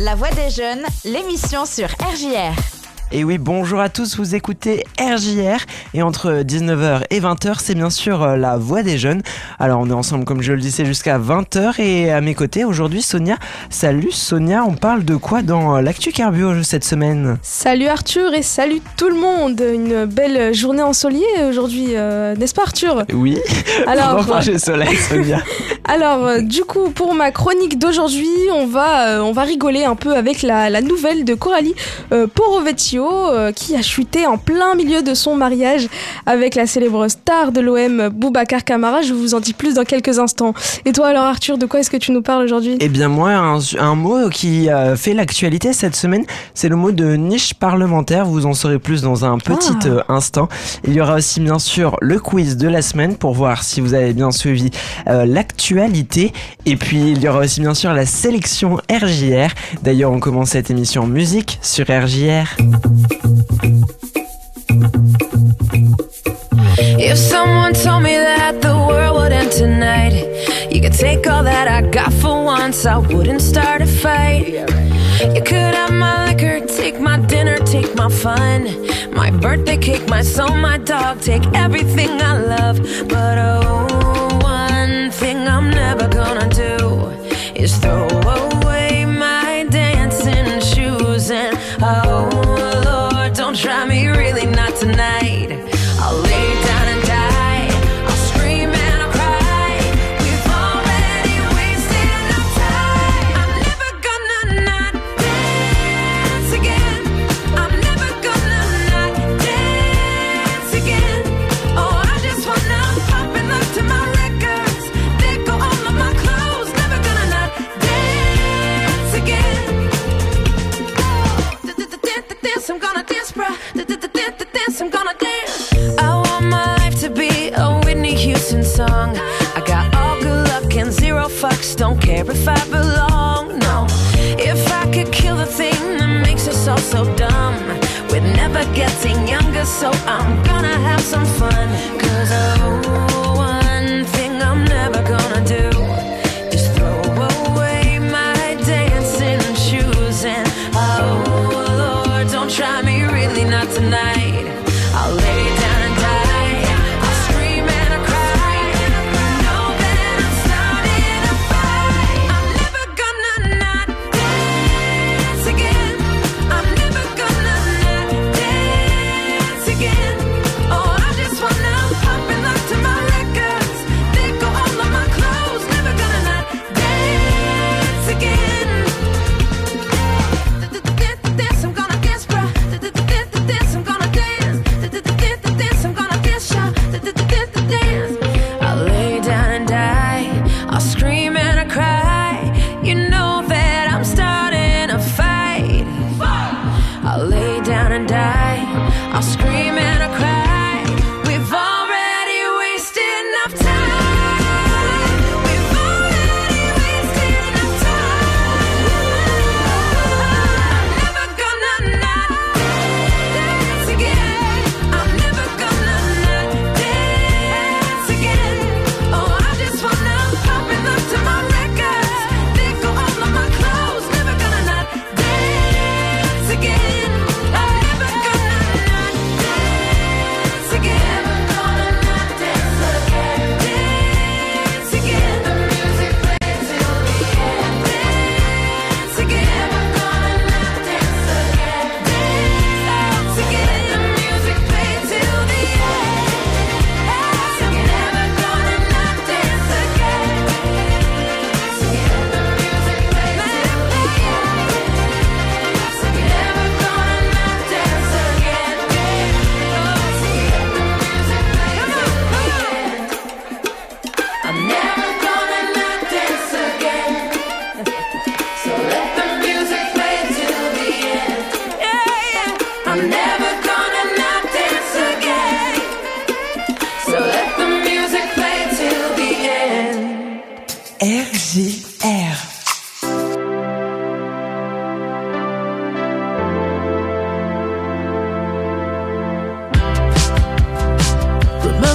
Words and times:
La 0.00 0.14
Voix 0.14 0.30
des 0.30 0.48
Jeunes, 0.48 0.84
l'émission 1.04 1.66
sur 1.66 1.88
RJR. 1.88 2.77
Et 3.10 3.24
oui, 3.24 3.38
bonjour 3.38 3.80
à 3.80 3.88
tous, 3.88 4.18
vous 4.18 4.34
écoutez 4.34 4.84
RJR 5.00 5.64
et 5.94 6.02
entre 6.02 6.42
19h 6.42 7.04
et 7.08 7.20
20h, 7.20 7.54
c'est 7.58 7.74
bien 7.74 7.88
sûr 7.88 8.22
euh, 8.22 8.36
la 8.36 8.58
voix 8.58 8.82
des 8.82 8.98
jeunes. 8.98 9.22
Alors 9.58 9.80
on 9.80 9.88
est 9.88 9.94
ensemble 9.94 10.26
comme 10.26 10.42
je 10.42 10.52
le 10.52 10.60
disais 10.60 10.84
jusqu'à 10.84 11.18
20h 11.18 11.80
et 11.80 12.12
à 12.12 12.20
mes 12.20 12.34
côtés 12.34 12.66
aujourd'hui 12.66 13.00
Sonia. 13.00 13.36
Salut 13.70 14.12
Sonia, 14.12 14.62
on 14.62 14.74
parle 14.74 15.06
de 15.06 15.16
quoi 15.16 15.40
dans 15.40 15.76
euh, 15.76 15.80
l'actu 15.80 16.12
Carbio 16.12 16.62
cette 16.62 16.84
semaine? 16.84 17.38
Salut 17.40 17.86
Arthur 17.86 18.34
et 18.34 18.42
salut 18.42 18.82
tout 18.98 19.08
le 19.08 19.16
monde. 19.16 19.58
Une 19.58 20.04
belle 20.04 20.52
journée 20.52 20.82
ensoleillée 20.82 21.44
aujourd'hui, 21.48 21.96
euh, 21.96 22.36
n'est-ce 22.36 22.54
pas 22.54 22.64
Arthur? 22.64 23.04
Oui. 23.14 23.38
Alors, 23.86 24.18
enfin, 24.18 24.42
j'ai 24.42 24.58
soleil 24.58 24.94
Sonia. 24.96 25.38
Alors 25.84 26.42
du 26.42 26.64
coup 26.64 26.90
pour 26.90 27.14
ma 27.14 27.30
chronique 27.30 27.78
d'aujourd'hui, 27.78 28.28
on 28.52 28.66
va 28.66 29.24
on 29.24 29.32
va 29.32 29.44
rigoler 29.44 29.84
un 29.84 29.96
peu 29.96 30.14
avec 30.14 30.42
la, 30.42 30.68
la 30.68 30.82
nouvelle 30.82 31.24
de 31.24 31.32
Coralie 31.32 31.74
euh, 32.12 32.26
Porovetio 32.26 32.97
euh, 33.06 33.52
qui 33.52 33.76
a 33.76 33.82
chuté 33.82 34.26
en 34.26 34.38
plein 34.38 34.74
milieu 34.74 35.02
de 35.02 35.14
son 35.14 35.34
mariage 35.36 35.88
avec 36.26 36.54
la 36.54 36.66
célèbre 36.66 37.08
star 37.08 37.52
de 37.52 37.60
l'OM 37.60 38.08
Boubacar 38.08 38.64
Camara. 38.64 39.02
Je 39.02 39.12
vous 39.14 39.34
en 39.34 39.40
dis 39.40 39.52
plus 39.52 39.74
dans 39.74 39.84
quelques 39.84 40.18
instants. 40.18 40.54
Et 40.84 40.92
toi 40.92 41.08
alors 41.08 41.24
Arthur, 41.24 41.58
de 41.58 41.66
quoi 41.66 41.80
est-ce 41.80 41.90
que 41.90 41.96
tu 41.96 42.12
nous 42.12 42.22
parles 42.22 42.44
aujourd'hui? 42.44 42.76
Eh 42.80 42.88
bien 42.88 43.08
moi, 43.08 43.30
un, 43.32 43.58
un 43.78 43.94
mot 43.94 44.28
qui 44.30 44.68
fait 44.96 45.14
l'actualité 45.14 45.72
cette 45.72 45.96
semaine, 45.96 46.24
c'est 46.54 46.68
le 46.68 46.76
mot 46.76 46.92
de 46.92 47.14
niche 47.16 47.54
parlementaire. 47.54 48.24
Vous 48.26 48.46
en 48.46 48.54
saurez 48.54 48.78
plus 48.78 49.02
dans 49.02 49.24
un 49.24 49.38
petit 49.38 49.68
Ah. 49.84 49.86
euh, 49.88 50.02
instant. 50.08 50.48
Il 50.84 50.92
y 50.94 51.00
aura 51.00 51.14
aussi 51.16 51.40
bien 51.40 51.58
sûr 51.58 51.96
le 52.00 52.18
quiz 52.18 52.56
de 52.56 52.68
la 52.68 52.82
semaine 52.82 53.16
pour 53.16 53.34
voir 53.34 53.62
si 53.62 53.80
vous 53.80 53.94
avez 53.94 54.12
bien 54.12 54.30
suivi 54.30 54.70
euh, 55.08 55.24
l'actualité. 55.26 56.32
Et 56.66 56.76
puis 56.76 57.10
il 57.12 57.22
y 57.22 57.28
aura 57.28 57.40
aussi 57.40 57.60
bien 57.60 57.74
sûr 57.74 57.92
la 57.92 58.06
sélection 58.06 58.78
RJR. 58.90 59.50
D'ailleurs 59.82 60.12
on 60.12 60.20
commence 60.20 60.50
cette 60.50 60.70
émission 60.70 61.02
en 61.02 61.06
musique 61.06 61.58
sur 61.62 61.86
RJR. 61.86 62.56
If 67.00 67.18
someone 67.18 67.74
told 67.74 68.02
me 68.02 68.16
that 68.16 68.62
the 68.62 68.74
world 68.74 69.16
would 69.18 69.32
end 69.32 69.52
tonight, 69.52 70.14
you 70.72 70.80
could 70.80 70.94
take 70.94 71.26
all 71.26 71.42
that 71.42 71.68
I 71.68 71.82
got 71.90 72.12
for 72.14 72.42
once, 72.42 72.86
I 72.86 72.96
wouldn't 72.96 73.42
start 73.42 73.82
a 73.82 73.86
fight. 73.86 74.48
You 75.34 75.42
could 75.42 75.74
have 75.74 75.92
my 75.92 76.32
liquor, 76.32 76.64
take 76.66 76.98
my 76.98 77.18
dinner, 77.18 77.58
take 77.58 77.94
my 77.94 78.08
fun, 78.08 78.64
my 79.12 79.30
birthday 79.32 79.76
cake, 79.76 80.08
my 80.08 80.22
soul, 80.22 80.56
my 80.56 80.78
dog, 80.78 81.20
take 81.20 81.46
everything 81.54 82.22
I 82.22 82.38
love. 82.38 82.78
But 83.06 83.36
oh, 83.38 84.38
one 84.40 85.10
thing 85.10 85.46
I'm 85.46 85.68
never 85.70 86.08
gonna 86.08 86.48
do 86.48 87.10
is 87.54 87.76
throw 87.76 88.08
away 88.08 88.67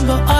Vào 0.07 0.32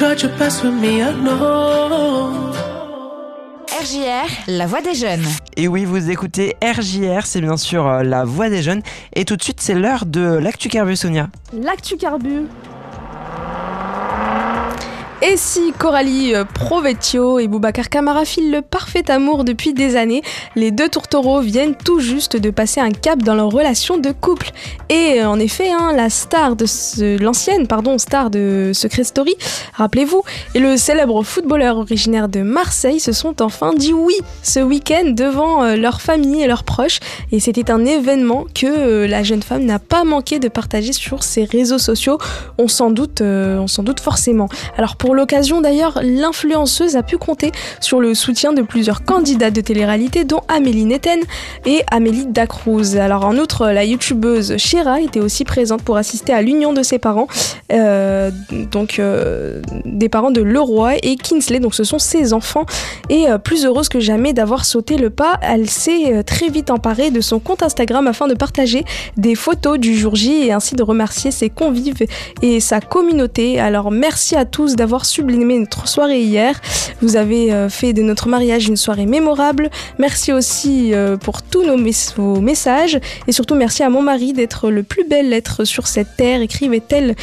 Me, 0.00 1.02
I 1.02 1.12
know. 1.12 2.52
RJR, 3.68 4.30
la 4.48 4.66
voix 4.66 4.80
des 4.80 4.94
jeunes. 4.94 5.26
Et 5.58 5.68
oui, 5.68 5.84
vous 5.84 6.10
écoutez 6.10 6.56
RJR, 6.64 7.26
c'est 7.26 7.42
bien 7.42 7.58
sûr 7.58 7.86
euh, 7.86 8.02
la 8.02 8.24
voix 8.24 8.48
des 8.48 8.62
jeunes. 8.62 8.80
Et 9.14 9.26
tout 9.26 9.36
de 9.36 9.42
suite, 9.42 9.60
c'est 9.60 9.74
l'heure 9.74 10.06
de 10.06 10.22
l'actu 10.22 10.70
Carbu, 10.70 10.96
Sonia. 10.96 11.28
L'actu 11.52 11.98
carbu. 11.98 12.46
Et 15.22 15.36
si 15.36 15.74
Coralie 15.78 16.34
euh, 16.34 16.44
Provecchio 16.44 17.38
et 17.38 17.46
Boubacar 17.46 17.90
Camara 17.90 18.24
filent 18.24 18.50
le 18.50 18.62
parfait 18.62 19.10
amour 19.10 19.44
depuis 19.44 19.74
des 19.74 19.96
années, 19.96 20.22
les 20.56 20.70
deux 20.70 20.88
tourtereaux 20.88 21.40
viennent 21.40 21.74
tout 21.74 22.00
juste 22.00 22.38
de 22.38 22.48
passer 22.48 22.80
un 22.80 22.90
cap 22.90 23.22
dans 23.22 23.34
leur 23.34 23.50
relation 23.50 23.98
de 23.98 24.12
couple. 24.12 24.50
Et 24.88 25.20
euh, 25.20 25.28
en 25.28 25.38
effet, 25.38 25.70
hein, 25.70 25.92
la 25.94 26.08
star 26.08 26.56
de 26.56 26.64
l'ancienne, 27.22 27.66
pardon, 27.66 27.98
star 27.98 28.30
de 28.30 28.70
Secret 28.72 29.04
Story, 29.04 29.34
rappelez-vous, 29.74 30.22
et 30.54 30.58
le 30.58 30.78
célèbre 30.78 31.22
footballeur 31.22 31.76
originaire 31.76 32.30
de 32.30 32.40
Marseille 32.40 32.98
se 32.98 33.12
sont 33.12 33.42
enfin 33.42 33.74
dit 33.74 33.92
oui 33.92 34.16
ce 34.42 34.60
week-end 34.60 35.10
devant 35.10 35.62
euh, 35.62 35.76
leur 35.76 36.00
famille 36.00 36.42
et 36.42 36.46
leurs 36.46 36.64
proches. 36.64 36.98
Et 37.30 37.40
c'était 37.40 37.70
un 37.70 37.84
événement 37.84 38.46
que 38.54 39.04
la 39.04 39.22
jeune 39.22 39.42
femme 39.42 39.64
n'a 39.64 39.78
pas 39.78 40.04
manqué 40.04 40.38
de 40.38 40.48
partager 40.48 40.94
sur 40.94 41.24
ses 41.24 41.44
réseaux 41.44 41.78
sociaux. 41.78 42.16
On 42.56 42.68
s'en 42.68 42.90
doute, 42.90 43.20
forcément. 44.00 44.48
L'occasion 45.14 45.60
d'ailleurs, 45.60 46.00
l'influenceuse 46.02 46.96
a 46.96 47.02
pu 47.02 47.18
compter 47.18 47.52
sur 47.80 48.00
le 48.00 48.14
soutien 48.14 48.52
de 48.52 48.62
plusieurs 48.62 49.04
candidats 49.04 49.50
de 49.50 49.60
télé-réalité 49.60 50.24
dont 50.24 50.40
Amélie 50.48 50.84
Netten 50.84 51.20
et 51.66 51.82
Amélie 51.90 52.26
Dacruz. 52.26 52.96
Alors 52.96 53.24
en 53.24 53.36
outre, 53.36 53.68
la 53.68 53.84
youtubeuse 53.84 54.56
Shira 54.56 55.00
était 55.00 55.20
aussi 55.20 55.44
présente 55.44 55.82
pour 55.82 55.96
assister 55.96 56.32
à 56.32 56.42
l'union 56.42 56.72
de 56.72 56.82
ses 56.82 56.98
parents, 56.98 57.26
euh, 57.72 58.30
donc 58.70 58.98
euh, 58.98 59.60
des 59.84 60.08
parents 60.08 60.30
de 60.30 60.40
Leroy 60.40 60.96
et 61.02 61.16
Kinsley, 61.16 61.60
donc 61.60 61.74
ce 61.74 61.84
sont 61.84 61.98
ses 61.98 62.32
enfants. 62.32 62.66
Et 63.08 63.28
euh, 63.28 63.38
plus 63.38 63.64
heureuse 63.64 63.88
que 63.88 64.00
jamais 64.00 64.32
d'avoir 64.32 64.64
sauté 64.64 64.96
le 64.96 65.10
pas, 65.10 65.38
elle 65.42 65.68
s'est 65.68 66.22
très 66.24 66.48
vite 66.48 66.70
emparée 66.70 67.10
de 67.10 67.20
son 67.20 67.38
compte 67.38 67.62
Instagram 67.62 68.06
afin 68.06 68.28
de 68.28 68.34
partager 68.34 68.84
des 69.16 69.34
photos 69.34 69.78
du 69.78 69.96
jour 69.96 70.14
J 70.14 70.46
et 70.46 70.52
ainsi 70.52 70.74
de 70.74 70.82
remercier 70.82 71.30
ses 71.30 71.50
convives 71.50 72.06
et 72.42 72.60
sa 72.60 72.80
communauté. 72.80 73.60
Alors 73.60 73.90
merci 73.90 74.36
à 74.36 74.44
tous 74.44 74.76
d'avoir 74.76 74.99
sublimé 75.04 75.58
notre 75.58 75.88
soirée 75.88 76.22
hier. 76.22 76.60
Vous 77.02 77.16
avez 77.16 77.52
euh, 77.52 77.68
fait 77.68 77.92
de 77.92 78.02
notre 78.02 78.28
mariage 78.28 78.68
une 78.68 78.76
soirée 78.76 79.06
mémorable. 79.06 79.70
Merci 79.98 80.32
aussi 80.32 80.94
euh, 80.94 81.16
pour 81.16 81.42
tous 81.42 81.64
nos 81.64 81.76
vos 82.16 82.40
messages 82.40 82.98
et 83.26 83.32
surtout 83.32 83.54
merci 83.54 83.82
à 83.82 83.90
mon 83.90 84.02
mari 84.02 84.32
d'être 84.32 84.70
le 84.70 84.82
plus 84.82 85.04
bel 85.04 85.32
être 85.32 85.64
sur 85.64 85.86
cette 85.86 86.16
terre, 86.16 86.40
écrivait-elle. 86.42 87.14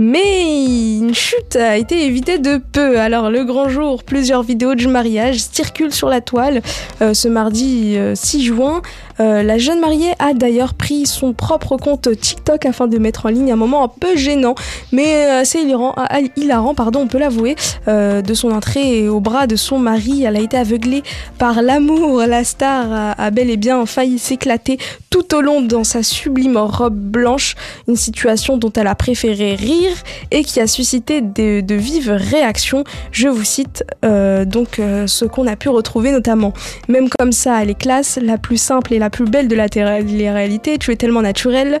Mais 0.00 0.98
une 0.98 1.12
chute 1.12 1.56
a 1.56 1.76
été 1.76 2.06
évitée 2.06 2.38
de 2.38 2.58
peu. 2.58 3.00
Alors 3.00 3.30
le 3.30 3.44
grand 3.44 3.68
jour, 3.68 4.04
plusieurs 4.04 4.44
vidéos 4.44 4.76
du 4.76 4.86
mariage 4.86 5.40
circulent 5.40 5.92
sur 5.92 6.08
la 6.08 6.20
toile 6.20 6.62
euh, 7.02 7.14
ce 7.14 7.26
mardi 7.26 7.96
euh, 7.96 8.14
6 8.14 8.44
juin. 8.44 8.80
Euh, 9.20 9.42
la 9.42 9.58
jeune 9.58 9.80
mariée 9.80 10.12
a 10.18 10.34
d'ailleurs 10.34 10.74
pris 10.74 11.06
son 11.06 11.32
propre 11.32 11.76
compte 11.76 12.08
TikTok 12.18 12.66
afin 12.66 12.86
de 12.86 12.98
mettre 12.98 13.26
en 13.26 13.30
ligne 13.30 13.50
un 13.52 13.56
moment 13.56 13.84
un 13.84 13.88
peu 13.88 14.16
gênant, 14.16 14.54
mais 14.92 15.26
euh, 15.26 15.40
assez 15.40 15.60
hilarant, 15.60 15.94
ah, 15.96 16.18
hilarant 16.36 16.74
pardon, 16.74 17.00
on 17.00 17.06
peut 17.08 17.18
l'avouer, 17.18 17.56
euh, 17.88 18.22
de 18.22 18.34
son 18.34 18.50
entrée 18.50 19.08
au 19.08 19.20
bras 19.20 19.46
de 19.46 19.56
son 19.56 19.78
mari. 19.78 20.24
Elle 20.24 20.36
a 20.36 20.40
été 20.40 20.56
aveuglée 20.56 21.02
par 21.38 21.62
l'amour. 21.62 22.22
La 22.26 22.44
star 22.44 23.14
a, 23.18 23.30
bel 23.30 23.50
et 23.50 23.56
bien 23.56 23.84
failli 23.86 24.18
s'éclater 24.18 24.78
tout 25.10 25.34
au 25.34 25.40
long 25.40 25.62
dans 25.62 25.84
sa 25.84 26.02
sublime 26.02 26.56
robe 26.56 26.94
blanche, 26.94 27.54
une 27.88 27.96
situation 27.96 28.56
dont 28.56 28.72
elle 28.72 28.86
a 28.86 28.94
préféré 28.94 29.54
rire 29.54 29.92
et 30.30 30.44
qui 30.44 30.60
a 30.60 30.66
suscité 30.66 31.20
de, 31.20 31.74
vives 31.74 32.10
réactions. 32.10 32.84
Je 33.12 33.28
vous 33.28 33.44
cite 33.44 33.84
donc 34.02 34.80
ce 35.06 35.24
qu'on 35.24 35.46
a 35.46 35.56
pu 35.56 35.68
retrouver 35.68 36.12
notamment. 36.12 36.52
Même 36.88 37.08
comme 37.18 37.32
ça, 37.32 37.62
elle 37.62 37.70
est 37.70 37.78
classe, 37.78 38.18
la 38.20 38.38
plus 38.38 38.56
simple 38.56 38.94
et 38.94 38.98
la 38.98 39.07
la 39.08 39.10
plus 39.10 39.24
belle 39.24 39.48
de 39.48 39.56
la 39.56 39.70
télé-réalité, 39.70 40.76
tu 40.76 40.92
es 40.92 40.96
tellement 40.96 41.22
naturel. 41.22 41.80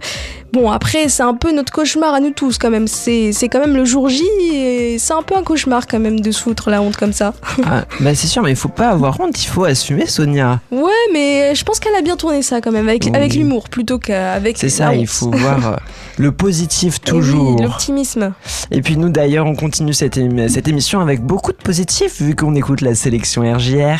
Bon, 0.54 0.70
après, 0.70 1.10
c'est 1.10 1.22
un 1.22 1.34
peu 1.34 1.52
notre 1.54 1.70
cauchemar 1.70 2.14
à 2.14 2.20
nous 2.20 2.30
tous 2.30 2.56
quand 2.56 2.70
même. 2.70 2.86
C'est 2.88 3.32
quand 3.52 3.60
même 3.60 3.76
le 3.76 3.84
jour 3.84 4.08
J 4.08 4.22
et 4.54 4.96
c'est 4.98 5.12
un 5.12 5.20
peu 5.22 5.36
un 5.36 5.42
cauchemar 5.42 5.86
quand 5.86 5.98
même 6.00 6.20
de 6.20 6.30
se 6.30 6.40
foutre 6.40 6.70
la 6.70 6.80
honte 6.80 6.96
comme 6.96 7.12
ça. 7.12 7.34
Ah, 7.70 7.84
bah 8.00 8.14
c'est 8.14 8.28
sûr, 8.28 8.42
mais 8.42 8.50
il 8.50 8.56
faut 8.56 8.70
pas 8.70 8.88
avoir 8.88 9.20
honte, 9.20 9.42
il 9.44 9.46
faut 9.46 9.64
assumer, 9.64 10.06
Sonia. 10.06 10.60
Ouais, 10.70 10.90
mais 11.12 11.54
je 11.54 11.64
pense 11.64 11.80
qu'elle 11.80 11.94
a 11.96 12.00
bien 12.00 12.16
tourné 12.16 12.40
ça 12.40 12.62
quand 12.62 12.72
même, 12.72 12.88
avec, 12.88 13.04
Oui. 13.04 13.10
avec 13.14 13.34
l'humour 13.34 13.68
plutôt 13.68 13.98
qu'avec. 13.98 14.56
C'est 14.56 14.70
ça, 14.70 14.94
il 14.94 15.06
faut 15.06 15.30
voir 15.30 15.72
euh, 15.72 15.76
le 16.16 16.32
positif 16.32 17.00
toujours. 17.02 17.56
Oui, 17.56 17.62
l'optimisme. 17.62 18.32
Et 18.70 18.80
puis 18.80 18.96
nous 18.96 19.10
d'ailleurs, 19.10 19.44
on 19.44 19.54
continue 19.54 19.92
cette, 19.92 20.16
émi- 20.16 20.48
cette 20.48 20.66
émission 20.68 21.00
avec 21.00 21.20
beaucoup 21.20 21.52
de 21.52 21.58
positifs 21.58 22.22
vu 22.22 22.34
qu'on 22.34 22.54
écoute 22.54 22.80
la 22.80 22.94
sélection 22.94 23.42
RJR. 23.42 23.98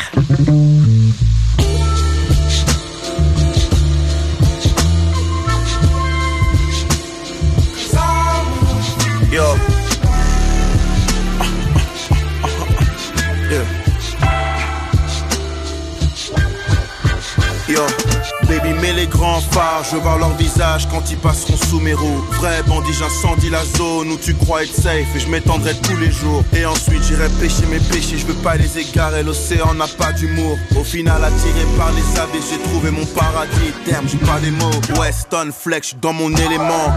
Les 18.99 19.07
grands 19.07 19.39
phares, 19.39 19.83
je 19.89 19.95
voir 19.95 20.17
leur 20.17 20.35
visage 20.35 20.87
quand 20.89 21.09
ils 21.09 21.17
passeront 21.17 21.55
sous 21.55 21.79
mes 21.79 21.93
roues. 21.93 22.21
Vrai 22.31 22.61
bandit, 22.67 22.91
j'incendie 22.91 23.49
la 23.49 23.63
zone 23.63 24.11
où 24.11 24.17
tu 24.17 24.33
crois 24.33 24.63
être 24.63 24.73
safe 24.73 25.15
et 25.15 25.19
je 25.19 25.29
m'étendrai 25.29 25.73
tous 25.75 25.95
les 25.95 26.11
jours. 26.11 26.43
Et 26.53 26.65
ensuite 26.65 27.01
j'irai 27.03 27.29
pêcher 27.39 27.65
mes 27.67 27.79
péchés, 27.79 28.17
je 28.17 28.25
veux 28.25 28.41
pas 28.41 28.55
les 28.55 28.77
égarer, 28.77 29.23
l'océan 29.23 29.73
n'a 29.73 29.87
pas 29.87 30.11
d'humour. 30.11 30.57
Au 30.77 30.83
final, 30.83 31.23
attiré 31.23 31.65
par 31.77 31.91
les 31.93 32.19
abeilles, 32.19 32.41
j'ai 32.49 32.59
trouvé 32.69 32.91
mon 32.91 33.05
paradis. 33.05 33.71
Terme, 33.85 34.05
j'ai 34.09 34.17
pas 34.17 34.39
des 34.39 34.51
mots. 34.51 34.99
Weston 34.99 35.51
Flex, 35.57 35.95
dans 36.01 36.13
mon 36.13 36.35
élément. 36.35 36.91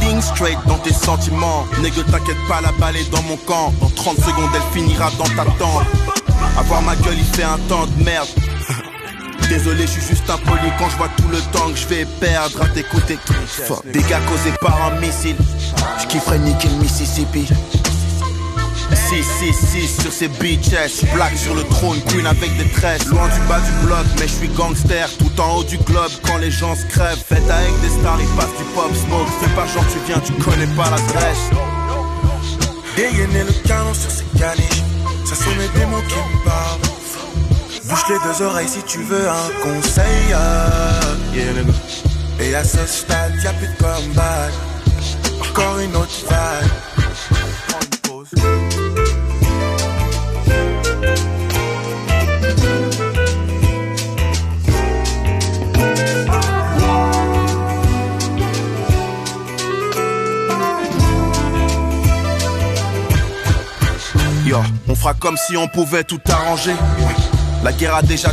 Think 0.00 0.22
straight 0.22 0.58
dans 0.66 0.78
tes 0.78 0.92
sentiments. 0.92 1.66
Nègre, 1.80 2.04
t'inquiète 2.04 2.42
pas, 2.48 2.60
la 2.60 2.72
balle 2.72 2.96
est 2.96 3.10
dans 3.10 3.22
mon 3.22 3.36
camp. 3.38 3.72
Dans 3.80 3.90
30 3.90 4.16
secondes, 4.18 4.50
elle 4.54 4.78
finira 4.78 5.10
dans 5.18 5.24
ta 5.24 5.44
tente. 5.58 5.86
Avoir 6.58 6.82
ma 6.82 6.96
gueule, 6.96 7.16
il 7.16 7.24
fait 7.24 7.44
un 7.44 7.58
temps 7.68 7.86
de 7.86 8.04
merde. 8.04 8.28
Désolé, 9.48 9.86
je 9.86 9.92
suis 9.92 10.02
juste 10.02 10.28
impoli 10.28 10.70
quand 10.78 10.88
je 10.90 10.96
vois 10.96 11.10
tout 11.16 11.28
le 11.28 11.38
temps 11.52 11.70
que 11.70 11.76
je 11.76 11.86
vais 11.86 12.04
perdre 12.20 12.62
à 12.62 12.68
t'écouter. 12.68 13.18
Fuck. 13.46 13.86
Dégâts 13.92 14.18
causés 14.28 14.56
par 14.60 14.76
un 14.86 15.00
missile. 15.00 15.36
Je 16.00 16.06
kifferais 16.06 16.38
niquer 16.38 16.68
le 16.68 16.76
Mississippi. 16.76 17.46
666 18.94 20.02
sur 20.02 20.12
ces 20.12 20.28
bitches, 20.28 21.04
black 21.14 21.36
sur 21.36 21.54
le 21.54 21.62
trône, 21.64 22.00
queen 22.08 22.26
avec 22.26 22.56
des 22.56 22.68
tresses. 22.70 23.06
Loin 23.06 23.28
du 23.28 23.40
bas 23.48 23.60
du 23.60 23.86
bloc, 23.86 24.04
mais 24.18 24.26
je 24.26 24.32
suis 24.32 24.48
gangster, 24.48 25.08
tout 25.18 25.40
en 25.40 25.56
haut 25.56 25.64
du 25.64 25.78
globe 25.78 26.10
quand 26.24 26.38
les 26.38 26.50
gens 26.50 26.74
se 26.74 26.84
crèvent. 26.86 27.22
Faites 27.28 27.48
avec 27.48 27.80
des 27.82 27.88
stars, 27.88 28.18
ils 28.20 28.36
passent 28.36 28.56
du 28.58 28.64
pop 28.74 28.90
smoke. 28.94 29.30
Fais 29.40 29.50
pas 29.54 29.66
genre 29.66 29.84
tu 29.92 29.98
viens, 30.06 30.20
tu 30.20 30.32
connais 30.34 30.66
pas 30.74 30.90
l'adresse. 30.90 31.50
Dégainer 32.96 33.44
le 33.44 33.68
canon 33.68 33.94
sur 33.94 34.10
ces 34.10 34.24
caniches, 34.38 34.82
ça 35.24 35.34
sont 35.34 35.54
mes 35.56 35.68
démons 35.78 36.02
qui 36.08 36.14
me 36.14 36.44
parlent. 36.44 36.95
Bouche 37.88 38.08
les 38.08 38.18
deux 38.18 38.42
oreilles 38.42 38.68
si 38.68 38.82
tu 38.82 39.02
veux 39.02 39.28
un 39.28 39.50
conseil. 39.62 40.32
euh. 40.32 41.14
Et 42.40 42.54
à 42.54 42.64
ce 42.64 42.84
stade, 42.86 43.34
y'a 43.42 43.52
plus 43.52 43.68
de 43.68 43.76
comeback. 43.78 44.52
Encore 45.40 45.78
une 45.78 45.96
autre 45.96 46.26
vague. 46.28 46.70
On 64.88 64.94
fera 64.94 65.14
comme 65.14 65.36
si 65.36 65.56
on 65.56 65.68
pouvait 65.68 66.04
tout 66.04 66.20
arranger. 66.28 66.74
La 67.66 67.72
guerre 67.72 67.96
a 67.96 68.02
déjà 68.02 68.28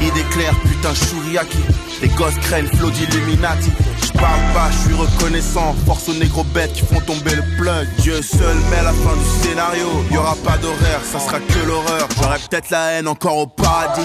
Idée 0.00 0.24
claire, 0.30 0.54
putain, 0.60 0.94
Shuriaki. 0.94 1.58
Les 2.00 2.08
gosses 2.08 2.38
craignent 2.40 2.66
flot 2.66 2.88
d'Illuminati. 2.88 3.70
J'parle 4.02 4.40
pas, 4.54 4.70
je 4.70 4.88
suis 4.88 4.94
reconnaissant. 4.94 5.74
Force 5.84 6.08
aux 6.08 6.14
négros 6.14 6.44
bêtes 6.44 6.72
qui 6.72 6.80
font 6.80 7.00
tomber 7.00 7.34
le 7.34 7.42
plug. 7.58 7.86
Dieu 7.98 8.22
seul 8.22 8.56
met 8.70 8.82
la 8.82 8.94
fin 8.94 9.14
du 9.14 9.42
scénario. 9.42 9.86
Y 10.10 10.16
aura 10.16 10.34
pas 10.36 10.56
d'horaire, 10.56 11.02
ça 11.04 11.20
sera 11.20 11.40
que 11.40 11.58
l'horreur. 11.66 12.08
J'aurais 12.18 12.38
peut-être 12.38 12.70
la 12.70 12.92
haine 12.92 13.06
encore 13.06 13.36
au 13.36 13.46
paradis. 13.48 14.00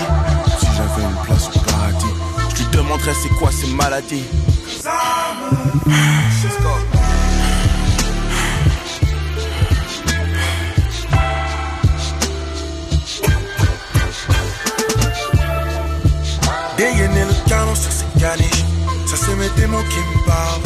Si 0.60 0.66
j'avais 0.76 1.08
une 1.08 1.24
place 1.24 1.50
au 1.56 1.60
paradis, 1.60 2.14
je 2.50 2.64
lui 2.64 2.66
demanderais 2.74 3.14
c'est 3.24 3.30
quoi 3.30 3.50
ces 3.50 3.68
maladies. 3.68 4.26
Dégainer 16.82 17.26
le 17.26 17.48
canon 17.48 17.76
sur 17.76 17.92
ces 17.92 18.06
caniches, 18.20 18.66
ça 19.06 19.16
c'est 19.16 19.36
mes 19.36 19.50
démons 19.50 19.84
qui 19.84 20.00
me 20.00 20.26
parlent. 20.26 20.62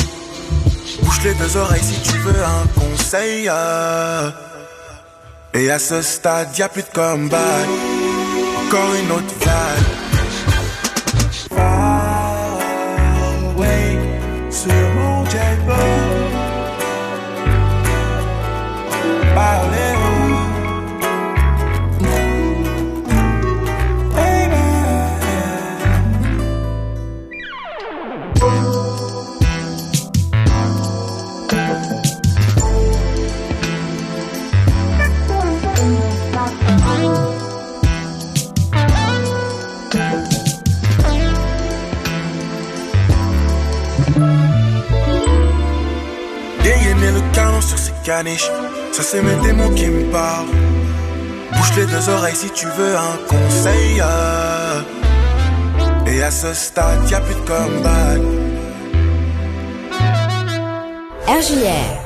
Bouche 1.03 1.21
les 1.25 1.33
deux 1.33 1.57
oreilles 1.57 1.83
si 1.83 1.99
tu 2.09 2.17
veux 2.19 2.41
un 2.41 2.65
conseil. 2.79 3.49
euh. 3.49 4.31
Et 5.53 5.69
à 5.69 5.77
ce 5.77 6.01
stade, 6.01 6.57
y 6.57 6.61
a 6.61 6.69
plus 6.69 6.83
de 6.83 6.87
comeback. 6.93 7.67
Encore 8.65 8.93
une 8.95 9.11
autre 9.11 9.35
vague. 9.41 9.64
Ça 48.05 49.01
c'est 49.01 49.21
mes 49.23 49.35
démons 49.37 49.71
qui 49.71 49.87
me 49.87 50.11
parlent. 50.11 50.45
Bouche 51.53 51.75
les 51.75 51.85
deux 51.87 52.07
oreilles 52.09 52.35
si 52.35 52.51
tu 52.51 52.67
veux 52.67 52.95
un 52.95 53.17
conseil. 53.27 53.99
euh. 53.99 54.81
Et 56.05 56.21
à 56.21 56.29
ce 56.29 56.53
stade, 56.53 57.09
y 57.09 57.15
a 57.15 57.19
plus 57.19 57.33
de 57.33 57.39
comeback. 57.39 58.21
RJR. 61.27 62.04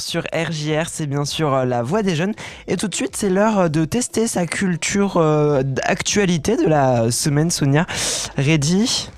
Sur 0.00 0.22
RJR, 0.32 0.88
c'est 0.90 1.06
bien 1.06 1.24
sûr 1.24 1.52
euh, 1.54 1.64
la 1.64 1.82
voix 1.82 2.02
des 2.02 2.14
jeunes. 2.16 2.34
Et 2.66 2.76
tout 2.76 2.88
de 2.88 2.94
suite, 2.94 3.16
c'est 3.16 3.28
l'heure 3.30 3.58
euh, 3.58 3.68
de 3.68 3.84
tester 3.84 4.26
sa 4.26 4.46
culture 4.46 5.16
euh, 5.16 5.62
d'actualité 5.62 6.56
de 6.56 6.66
la 6.66 7.10
semaine, 7.10 7.50
Sonia. 7.50 7.86
Ready? 8.36 9.10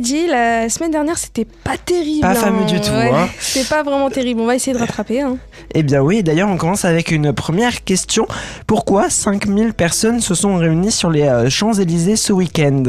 Dit 0.00 0.26
la 0.28 0.68
semaine 0.70 0.92
dernière, 0.92 1.18
c'était 1.18 1.44
pas 1.44 1.76
terrible. 1.76 2.22
Pas 2.22 2.30
hein. 2.30 2.34
fameux 2.34 2.64
du 2.64 2.80
tout, 2.80 2.90
Ouais, 2.90 3.10
hein. 3.12 3.28
C'était 3.38 3.68
pas 3.68 3.82
vraiment 3.82 4.08
terrible. 4.10 4.40
On 4.40 4.46
va 4.46 4.54
essayer 4.54 4.72
de 4.72 4.78
rattraper. 4.78 5.20
hein. 5.22 5.36
Eh 5.74 5.82
bien 5.82 6.00
oui, 6.00 6.22
d'ailleurs 6.22 6.48
on 6.48 6.56
commence 6.56 6.84
avec 6.86 7.10
une 7.10 7.32
première 7.34 7.84
question. 7.84 8.26
Pourquoi 8.66 9.10
5000 9.10 9.74
personnes 9.74 10.20
se 10.20 10.34
sont 10.34 10.56
réunies 10.56 10.92
sur 10.92 11.10
les 11.10 11.50
Champs-Élysées 11.50 12.16
ce 12.16 12.32
week-end? 12.32 12.84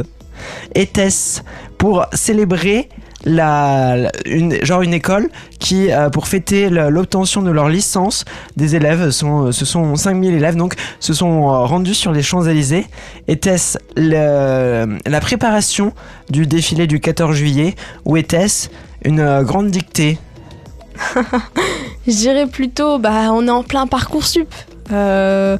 Était-ce 0.76 1.42
pour 1.78 2.06
célébrer 2.14 2.88
la, 3.26 4.12
genre 4.64 4.82
une 4.82 4.94
école 4.94 5.30
qui, 5.60 5.92
euh, 5.92 6.10
pour 6.10 6.28
fêter 6.28 6.70
l'obtention 6.70 7.42
de 7.42 7.52
leur 7.52 7.70
licence, 7.70 8.26
des 8.56 8.76
élèves, 8.76 9.12
sont, 9.12 9.52
ce 9.52 9.66
sont 9.66 9.96
5000 9.96 10.34
élèves, 10.34 10.56
donc 10.56 10.76
se 11.00 11.14
sont 11.14 11.50
euh, 11.50 11.66
rendus 11.66 11.96
sur 11.96 12.12
les 12.12 12.22
Champs-Élysées 12.22 12.86
Était-ce 13.28 13.78
la 13.98 15.22
préparation 15.22 15.94
du 16.30 16.48
défilé 16.48 16.88
du 16.88 17.00
14 17.00 17.36
juillet 17.36 17.76
ou 18.06 18.18
était-ce 18.18 18.70
une 19.04 19.20
euh, 19.20 19.44
grande 19.44 19.70
dictée? 19.70 20.18
Je 22.08 22.14
dirais 22.14 22.48
plutôt, 22.48 23.00
bah, 23.00 23.32
on 23.32 23.48
est 23.48 23.52
en 23.52 23.64
plein 23.64 23.88
parcours 23.88 24.26
sup. 24.26 24.54
Euh... 24.92 25.58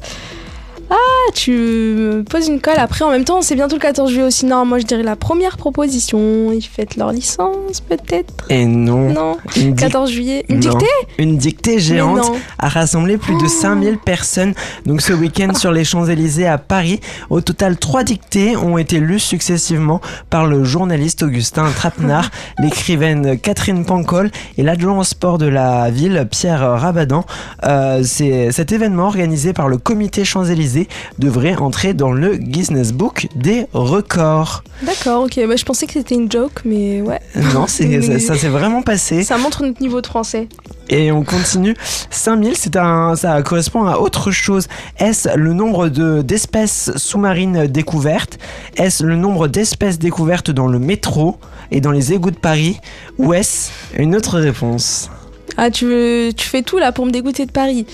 Ah, 0.90 0.96
tu 1.34 1.52
me 1.52 2.24
poses 2.24 2.48
une 2.48 2.60
colle. 2.60 2.74
Après, 2.78 3.04
en 3.04 3.10
même 3.10 3.24
temps, 3.24 3.42
c'est 3.42 3.54
bientôt 3.54 3.76
le 3.76 3.80
14 3.80 4.10
juillet 4.10 4.24
aussi. 4.26 4.44
Non, 4.46 4.64
moi, 4.64 4.80
je 4.80 4.84
dirais 4.86 5.04
la 5.04 5.14
première 5.14 5.56
proposition. 5.56 6.50
Ils 6.52 6.62
fêtent 6.62 6.96
leur 6.96 7.12
licence, 7.12 7.80
peut-être. 7.80 8.46
Et 8.48 8.66
non, 8.66 9.10
Non. 9.10 9.36
une, 9.56 9.74
dic- 9.74 9.78
14 9.78 10.10
juillet. 10.10 10.44
Une 10.48 10.56
Non. 10.60 10.70
dictée 10.70 10.86
une 11.18 11.36
dictée 11.36 11.78
géante 11.78 12.32
a 12.58 12.68
rassemblé 12.68 13.18
plus 13.18 13.36
de 13.36 13.46
5000 13.46 13.98
personnes 13.98 14.54
donc 14.86 15.00
ce 15.02 15.12
week-end 15.12 15.54
sur 15.54 15.70
les 15.70 15.84
Champs-Élysées 15.84 16.46
à 16.46 16.58
Paris. 16.58 17.00
Au 17.28 17.40
total, 17.40 17.76
trois 17.76 18.02
dictées 18.04 18.56
ont 18.56 18.78
été 18.78 18.98
lues 19.00 19.18
successivement 19.20 20.00
par 20.30 20.46
le 20.46 20.64
journaliste 20.64 21.22
Augustin 21.22 21.70
Trapenard, 21.76 22.30
l'écrivaine 22.58 23.38
Catherine 23.38 23.84
Pancol 23.84 24.30
et 24.58 24.62
l'adjoint 24.62 24.98
au 24.98 25.04
sport 25.04 25.38
de 25.38 25.46
la 25.46 25.90
ville 25.90 26.26
Pierre 26.30 26.60
Rabadan. 26.80 27.24
Euh, 27.64 28.02
c'est- 28.02 28.50
cet 28.50 28.72
événement 28.72 29.06
organisé 29.06 29.52
par 29.52 29.68
le 29.68 29.76
comité 29.78 30.24
Champs-Élysées 30.24 30.79
devrait 31.18 31.56
entrer 31.56 31.94
dans 31.94 32.12
le 32.12 32.36
Guinness 32.36 32.92
Book 32.92 33.26
des 33.36 33.66
records. 33.72 34.62
D'accord, 34.82 35.24
ok. 35.24 35.40
Bah, 35.48 35.56
je 35.56 35.64
pensais 35.64 35.86
que 35.86 35.92
c'était 35.92 36.14
une 36.14 36.30
joke, 36.30 36.60
mais 36.64 37.00
ouais. 37.02 37.20
Non, 37.54 37.66
c'est- 37.66 38.00
ça, 38.18 38.18
ça 38.18 38.36
s'est 38.36 38.48
vraiment 38.48 38.82
passé. 38.82 39.22
Ça 39.24 39.38
montre 39.38 39.62
notre 39.64 39.80
niveau 39.80 40.00
de 40.00 40.06
français. 40.06 40.48
Et 40.88 41.12
on 41.12 41.22
continue. 41.22 41.76
5000, 42.10 42.56
c'est 42.56 42.76
un, 42.76 43.14
ça 43.14 43.40
correspond 43.42 43.84
à 43.84 43.98
autre 43.98 44.30
chose. 44.32 44.66
Est-ce 44.98 45.36
le 45.36 45.52
nombre 45.52 45.88
de, 45.88 46.20
d'espèces 46.22 46.90
sous-marines 46.96 47.66
découvertes? 47.68 48.38
Est-ce 48.76 49.04
le 49.04 49.14
nombre 49.16 49.46
d'espèces 49.46 49.98
découvertes 50.00 50.50
dans 50.50 50.66
le 50.66 50.80
métro 50.80 51.36
et 51.70 51.80
dans 51.80 51.92
les 51.92 52.12
égouts 52.12 52.32
de 52.32 52.36
Paris? 52.38 52.80
Ou 53.18 53.34
est-ce 53.34 53.70
une 53.96 54.16
autre 54.16 54.40
réponse? 54.40 55.10
Ah, 55.56 55.70
tu, 55.70 55.84
veux, 55.86 56.30
tu 56.36 56.46
fais 56.48 56.62
tout 56.62 56.78
là 56.78 56.90
pour 56.90 57.06
me 57.06 57.12
dégoûter 57.12 57.46
de 57.46 57.52
Paris. 57.52 57.86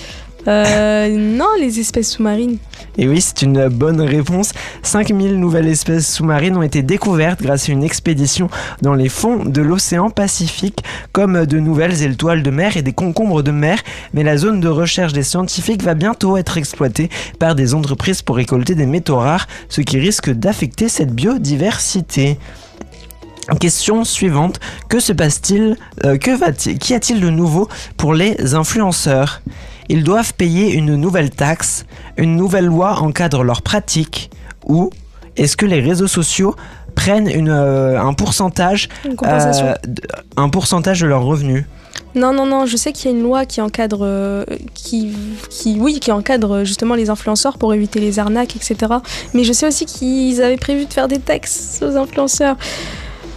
Euh, 0.49 1.09
non, 1.17 1.49
les 1.61 1.81
espèces 1.81 2.13
sous-marines. 2.13 2.59
Et 2.99 3.09
oui, 3.09 3.21
c'est 3.21 3.43
une 3.43 3.69
bonne 3.69 4.01
réponse. 4.01 4.53
5000 4.83 5.39
nouvelles 5.39 5.69
espèces 5.69 6.13
sous-marines 6.13 6.57
ont 6.57 6.63
été 6.63 6.83
découvertes 6.83 7.43
grâce 7.43 7.69
à 7.69 7.73
une 7.73 7.83
expédition 7.83 8.49
dans 8.83 8.95
les 8.95 9.09
fonds 9.09 9.45
de 9.45 9.61
l'océan 9.61 10.11
Pacifique, 10.11 10.83
comme 11.13 11.47
de 11.47 11.59
nouvelles 11.59 12.03
étoiles 12.03 12.43
de 12.43 12.51
mer 12.51 12.77
et 12.77 12.83
des 12.83 12.93
concombres 12.93 13.43
de 13.43 13.51
mer. 13.51 13.79
Mais 14.15 14.23
la 14.23 14.37
zone 14.37 14.61
de 14.61 14.69
recherche 14.69 15.13
des 15.13 15.23
scientifiques 15.23 15.83
va 15.83 15.95
bientôt 15.95 16.37
être 16.37 16.57
exploitée 16.57 17.11
par 17.39 17.55
des 17.55 17.75
entreprises 17.75 18.23
pour 18.23 18.37
récolter 18.37 18.75
des 18.75 18.87
métaux 18.87 19.19
rares, 19.19 19.47
ce 19.69 19.81
qui 19.81 19.99
risque 19.99 20.31
d'affecter 20.31 20.89
cette 20.89 21.15
biodiversité. 21.15 22.39
Question 23.61 24.03
suivante, 24.05 24.59
que 24.89 24.99
se 24.99 25.13
passe-t-il 25.13 25.77
euh, 26.05 26.19
Que 26.19 26.37
va-t-il 26.37 26.79
Qu'y 26.79 26.95
a-t-il 26.95 27.21
de 27.21 27.31
nouveau 27.31 27.69
pour 27.97 28.13
les 28.13 28.55
influenceurs? 28.55 29.41
Ils 29.89 30.05
doivent 30.05 30.35
payer 30.35 30.73
une 30.73 30.97
nouvelle 30.97 31.31
taxe, 31.31 31.87
une 32.17 32.37
nouvelle 32.37 32.67
loi 32.67 32.99
encadre 33.01 33.43
leurs 33.45 33.63
pratiques 33.63 34.31
ou 34.67 34.91
est-ce 35.37 35.57
que 35.57 35.67
les 35.67 35.81
réseaux 35.81 36.07
sociaux 36.09 36.55
prennent 36.95 37.29
une, 37.29 37.51
euh, 37.51 38.01
un 38.01 38.15
pourcentage 38.15 38.89
Une 39.05 39.17
euh, 39.25 39.75
de- 39.87 40.03
un 40.37 40.49
pourcentage 40.49 41.01
de 41.01 41.07
leurs 41.07 41.23
revenus? 41.25 41.65
Non, 42.15 42.33
non, 42.33 42.47
non, 42.47 42.65
je 42.65 42.77
sais 42.79 42.93
qu'il 42.93 43.11
y 43.11 43.15
a 43.15 43.17
une 43.17 43.23
loi 43.23 43.45
qui 43.45 43.61
encadre, 43.61 43.99
euh, 44.03 44.45
qui, 44.73 45.15
qui, 45.51 45.77
oui, 45.79 46.01
qui 46.01 46.11
encadre 46.11 46.65
justement 46.65 46.95
les 46.95 47.11
influenceurs 47.11 47.59
pour 47.59 47.75
éviter 47.75 48.01
les 48.01 48.19
arnaques, 48.19 48.57
etc. 48.57 48.77
Mais 49.35 49.45
je 49.45 49.53
sais 49.53 49.67
aussi 49.67 49.85
qu'ils 49.85 50.41
avaient 50.43 50.57
prévu 50.57 50.87
de 50.87 50.93
faire 50.93 51.09
des 51.09 51.19
taxes 51.19 51.81
aux 51.83 51.95
influenceurs. 51.97 52.57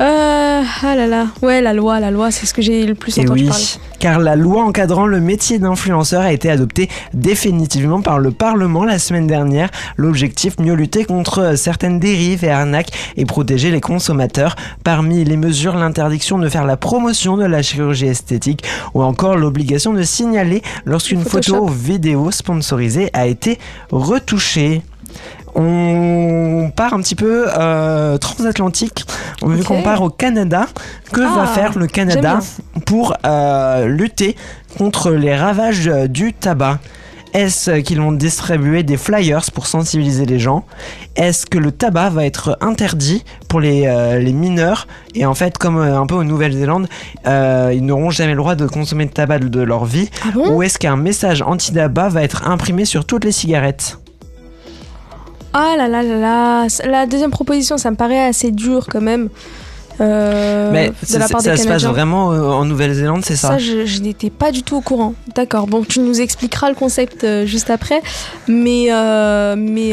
Euh, 0.02 0.62
ah 0.82 0.96
là 0.96 1.08
là, 1.08 1.28
ouais, 1.42 1.62
la 1.62 1.74
loi, 1.74 2.00
la 2.00 2.10
loi, 2.10 2.32
c'est 2.32 2.46
ce 2.46 2.54
que 2.54 2.62
j'ai 2.62 2.86
le 2.86 2.96
plus 2.96 3.20
entendu 3.20 3.44
oui, 3.44 3.48
parler. 3.50 3.66
car 4.00 4.20
la 4.20 4.38
loi 4.38 4.64
encadrant 4.64 5.06
le 5.06 5.20
métier 5.20 5.60
d'influenceur 5.60 6.22
a 6.22 6.32
été 6.32 6.50
adoptée 6.50 6.88
définitivement 7.14 8.02
par 8.02 8.18
le 8.18 8.32
Parlement 8.32 8.86
la 8.86 8.98
semaine 8.98 9.28
dernière. 9.28 9.70
L'objectif, 9.98 10.58
mieux 10.58 10.74
lutter 10.74 11.04
contre 11.04 11.58
certaines 11.58 12.00
dérives 12.00 12.46
et 12.46 12.50
arnaques 12.50 12.92
et 13.18 13.26
protéger 13.26 13.72
les 13.72 13.82
consommateurs. 13.82 14.56
Parmi 14.86 15.26
les 15.26 15.36
mesures, 15.36 15.76
l'interdiction 15.76 16.40
de 16.40 16.48
faire 16.48 16.66
la 16.66 16.78
promotion 16.78 17.36
de 17.36 17.46
la 17.46 17.62
chirurgie 17.62 18.08
esthétique 18.08 18.64
ou 18.94 19.04
encore 19.04 19.36
l'obligation 19.36 19.94
de 19.94 20.04
signaler 20.04 20.62
lorsqu'une 20.86 21.26
photo 21.26 21.66
ou 21.66 21.68
vidéo 21.68 22.32
sponsorisée 22.32 23.10
a 23.12 23.28
été 23.28 23.60
retouchée. 23.92 24.82
On 25.62 26.72
part 26.74 26.94
un 26.94 27.02
petit 27.02 27.16
peu 27.16 27.46
euh, 27.58 28.18
transatlantique, 28.18 29.06
vu 29.46 29.60
Ok. 29.60 29.66
qu'on 29.66 29.82
part 29.82 30.02
au 30.02 30.10
Canada. 30.10 30.68
Que 31.12 31.20
Ah, 31.22 31.36
va 31.36 31.46
faire 31.48 31.78
le 31.78 31.86
Canada 31.88 32.40
pour 32.86 33.14
euh, 33.26 33.88
lutter 33.88 34.38
contre 34.78 35.12
les 35.12 35.36
ravages 35.36 35.88
euh, 35.90 36.08
du 36.08 36.32
tabac? 36.34 36.80
Est-ce 37.34 37.82
qu'ils 37.82 38.00
vont 38.02 38.12
distribuer 38.14 38.84
des 38.84 38.98
flyers 38.98 39.52
pour 39.54 39.68
sensibiliser 39.68 40.26
les 40.26 40.40
gens? 40.40 40.64
Est-ce 41.16 41.46
que 41.46 41.58
le 41.60 41.72
tabac 41.72 42.10
va 42.10 42.26
être 42.26 42.58
interdit 42.62 43.24
pour 43.50 43.60
les, 43.60 43.86
euh, 43.86 44.18
les 44.18 44.34
mineurs? 44.34 44.88
Et 45.14 45.26
en 45.28 45.36
fait, 45.36 45.58
comme 45.58 45.78
euh, 45.78 46.00
un 46.00 46.08
peu 46.08 46.16
en 46.16 46.24
Nouvelle-Zélande, 46.24 46.88
euh, 47.28 47.72
ils 47.76 47.86
n'auront 47.86 48.10
jamais 48.12 48.32
le 48.32 48.38
droit 48.38 48.56
de 48.56 48.66
consommer 48.66 49.06
de 49.06 49.12
tabac 49.12 49.40
de, 49.40 49.48
de 49.50 49.62
leur 49.62 49.84
vie. 49.86 50.10
Ah 50.26 50.32
bon? 50.34 50.50
Ou 50.56 50.64
est-ce 50.64 50.80
qu'un 50.80 50.96
message 50.96 51.42
anti-tabac 51.44 52.10
va 52.10 52.24
être 52.24 52.48
imprimé 52.48 52.86
sur 52.86 53.06
toutes 53.06 53.26
les 53.26 53.32
cigarettes? 53.34 54.00
Ah 55.54 55.76
là 55.78 55.88
là 55.88 56.04
là 56.04 56.18
là, 56.18 56.68
la 56.86 57.06
deuxième 57.06 57.32
proposition, 57.32 57.78
ça 57.78 57.90
me 57.92 57.96
paraît 57.96 58.24
assez 58.28 58.52
dur 58.52 58.86
quand 58.90 59.02
même. 59.02 59.30
euh, 60.00 60.70
Mais 60.72 60.90
de 60.90 60.94
ça, 61.04 61.18
la 61.20 61.28
part 61.28 61.42
ça 61.42 61.52
des 61.56 61.58
se 61.62 61.68
passe 61.68 61.84
vraiment 61.84 62.32
euh, 62.32 62.42
en 62.52 62.66
Nouvelle-Zélande, 62.66 63.24
c'est 63.26 63.36
ça, 63.36 63.50
Ça, 63.50 63.58
je, 63.58 63.86
je 63.86 64.00
n'étais 64.02 64.30
pas 64.30 64.52
du 64.52 64.64
tout 64.64 64.78
au 64.78 64.82
courant. 64.82 65.14
D'accord. 65.36 65.68
Bon, 65.68 65.84
tu 65.84 66.00
nous 66.02 66.22
expliqueras 66.22 66.70
le 66.70 66.76
concept 66.76 67.24
euh, 67.24 67.46
juste 67.46 67.70
après. 67.70 68.02
Mais, 68.48 68.88
euh, 68.92 69.56
mais 69.58 69.92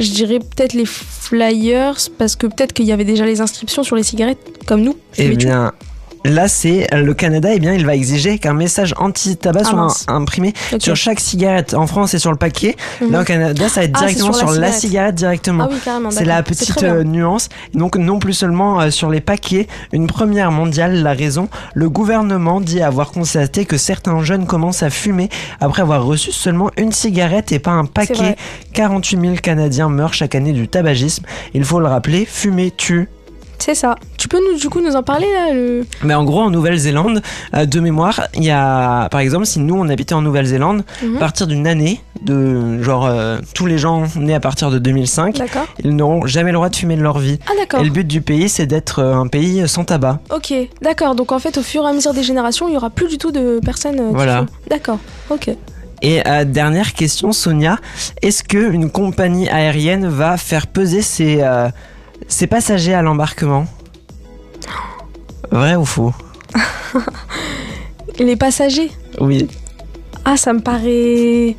je 0.00 0.10
dirais 0.12 0.38
peut-être 0.38 0.72
les 0.72 0.86
flyers, 0.86 1.96
parce 2.16 2.34
que 2.36 2.46
peut-être 2.46 2.72
qu'il 2.72 2.86
y 2.86 2.92
avait 2.92 3.04
déjà 3.04 3.24
les 3.26 3.40
inscriptions 3.40 3.82
sur 3.84 3.96
les 3.96 4.02
cigarettes, 4.02 4.38
comme 4.66 4.80
nous. 4.80 4.96
Eh 5.18 5.28
bien, 5.36 5.72
là, 6.24 6.48
c'est 6.48 6.86
le 6.94 7.14
Canada. 7.14 7.50
Eh 7.52 7.58
bien, 7.58 7.72
il 7.74 7.84
va 7.86 7.94
exiger 7.94 8.38
qu'un 8.38 8.54
message 8.54 8.94
anti-tabac 8.98 9.62
Ah, 9.64 9.70
soit 9.88 10.12
imprimé 10.14 10.52
sur 10.78 10.96
chaque 10.96 11.20
cigarette. 11.20 11.74
En 11.74 11.86
France, 11.86 12.10
c'est 12.10 12.18
sur 12.18 12.30
le 12.30 12.36
paquet. 12.38 12.76
Mhm. 13.00 13.10
Là, 13.12 13.20
au 13.20 13.24
Canada, 13.24 13.68
ça 13.68 13.80
va 13.80 13.84
être 13.84 13.92
Ah, 13.96 14.00
directement 14.00 14.32
sur 14.32 14.46
la 14.46 14.52
sur 14.52 14.60
la 14.60 14.66
cigarette. 14.72 14.80
cigarette 14.80 15.14
directement. 15.14 15.64
Ah 15.70 15.70
oui. 15.72 16.06
C'est 16.10 16.24
la 16.24 16.42
petite 16.42 16.82
euh, 16.82 17.04
nuance. 17.04 17.48
Donc 17.74 17.96
non 17.96 18.18
plus 18.18 18.32
seulement 18.34 18.80
euh, 18.80 18.90
sur 18.90 19.10
les 19.10 19.20
paquets, 19.20 19.66
une 19.92 20.06
première 20.06 20.50
mondiale, 20.50 21.02
la 21.02 21.12
raison. 21.12 21.48
Le 21.74 21.88
gouvernement 21.90 22.60
dit 22.60 22.80
avoir 22.82 23.10
constaté 23.10 23.64
que 23.64 23.76
certains 23.76 24.22
jeunes 24.22 24.46
commencent 24.46 24.82
à 24.82 24.90
fumer 24.90 25.28
après 25.60 25.82
avoir 25.82 26.04
reçu 26.04 26.32
seulement 26.32 26.70
une 26.76 26.92
cigarette 26.92 27.52
et 27.52 27.58
pas 27.58 27.70
un 27.72 27.84
paquet. 27.84 28.14
vrai. 28.14 28.36
48 28.74 29.20
000 29.20 29.34
Canadiens 29.42 29.88
meurent 29.88 30.14
chaque 30.14 30.34
année 30.34 30.52
du 30.52 30.68
tabagisme. 30.68 31.24
Il 31.54 31.64
faut 31.64 31.80
le 31.80 31.86
rappeler, 31.86 32.24
fumer 32.24 32.70
tue. 32.76 33.08
C'est 33.58 33.74
ça. 33.74 33.96
Tu 34.16 34.28
peux 34.28 34.38
nous, 34.38 34.58
du 34.58 34.68
coup 34.68 34.80
nous 34.80 34.94
en 34.96 35.02
parler 35.02 35.26
là 35.32 35.52
le... 35.52 35.84
Mais 36.04 36.14
en 36.14 36.24
gros, 36.24 36.40
en 36.42 36.50
Nouvelle-Zélande, 36.50 37.22
euh, 37.54 37.66
de 37.66 37.80
mémoire, 37.80 38.22
il 38.34 38.44
y 38.44 38.50
a, 38.50 39.08
par 39.10 39.20
exemple, 39.20 39.46
si 39.46 39.58
nous 39.60 39.74
on 39.74 39.88
habitait 39.88 40.14
en 40.14 40.22
Nouvelle-Zélande, 40.22 40.84
Mhm. 41.02 41.16
à 41.16 41.18
partir 41.18 41.46
d'une 41.46 41.66
année, 41.66 42.00
de 42.22 42.82
genre 42.82 43.06
euh, 43.06 43.38
tous 43.54 43.66
les 43.66 43.78
gens 43.78 44.04
nés 44.16 44.34
à 44.34 44.40
partir 44.40 44.70
de 44.70 44.78
2005, 44.78 45.36
D'accord. 45.38 45.66
ils 45.84 45.94
n'auront 45.94 46.26
jamais 46.26 46.50
le 46.50 46.54
droit 46.56 46.68
de 46.68 46.76
fumer 46.76 46.96
de 46.96 47.02
leur 47.02 47.18
vie. 47.18 47.38
Ah 47.46 47.52
d'accord. 47.58 47.80
Et 47.80 47.84
le 47.84 47.90
but 47.90 48.06
du 48.06 48.20
pays, 48.20 48.48
c'est 48.48 48.66
d'être 48.66 49.00
euh, 49.00 49.14
un 49.14 49.26
pays 49.26 49.68
sans 49.68 49.84
tabac. 49.84 50.20
Ok, 50.34 50.52
d'accord. 50.82 51.14
Donc 51.14 51.32
en 51.32 51.38
fait, 51.38 51.58
au 51.58 51.62
fur 51.62 51.84
et 51.84 51.88
à 51.88 51.92
mesure 51.92 52.14
des 52.14 52.22
générations, 52.22 52.68
il 52.68 52.74
y 52.74 52.76
aura 52.76 52.90
plus 52.90 53.08
du 53.08 53.18
tout 53.18 53.32
de 53.32 53.60
personnes. 53.64 54.00
euh, 54.00 54.10
Voilà. 54.12 54.46
D'accord. 54.70 54.98
Ok. 55.30 55.50
Et 56.00 56.22
euh, 56.28 56.44
dernière 56.44 56.92
question, 56.94 57.32
Sonia, 57.32 57.76
est-ce 58.22 58.44
que 58.44 58.70
une 58.72 58.88
compagnie 58.90 59.48
aérienne 59.48 60.06
va 60.08 60.36
faire 60.36 60.68
peser 60.68 61.02
ses, 61.02 61.42
ses 62.26 62.46
passagers 62.46 62.94
à 62.94 63.02
l'embarquement 63.02 63.66
Vrai 65.50 65.76
ou 65.76 65.84
faux? 65.84 66.12
Les 68.18 68.36
passagers 68.36 68.90
Oui. 69.20 69.48
Ah, 70.24 70.36
ça 70.36 70.52
me 70.52 70.60
paraît. 70.60 71.56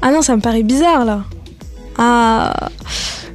Ah 0.00 0.10
non, 0.10 0.22
ça 0.22 0.36
me 0.36 0.40
paraît 0.40 0.62
bizarre 0.62 1.04
là. 1.04 1.24
Ah. 1.98 2.70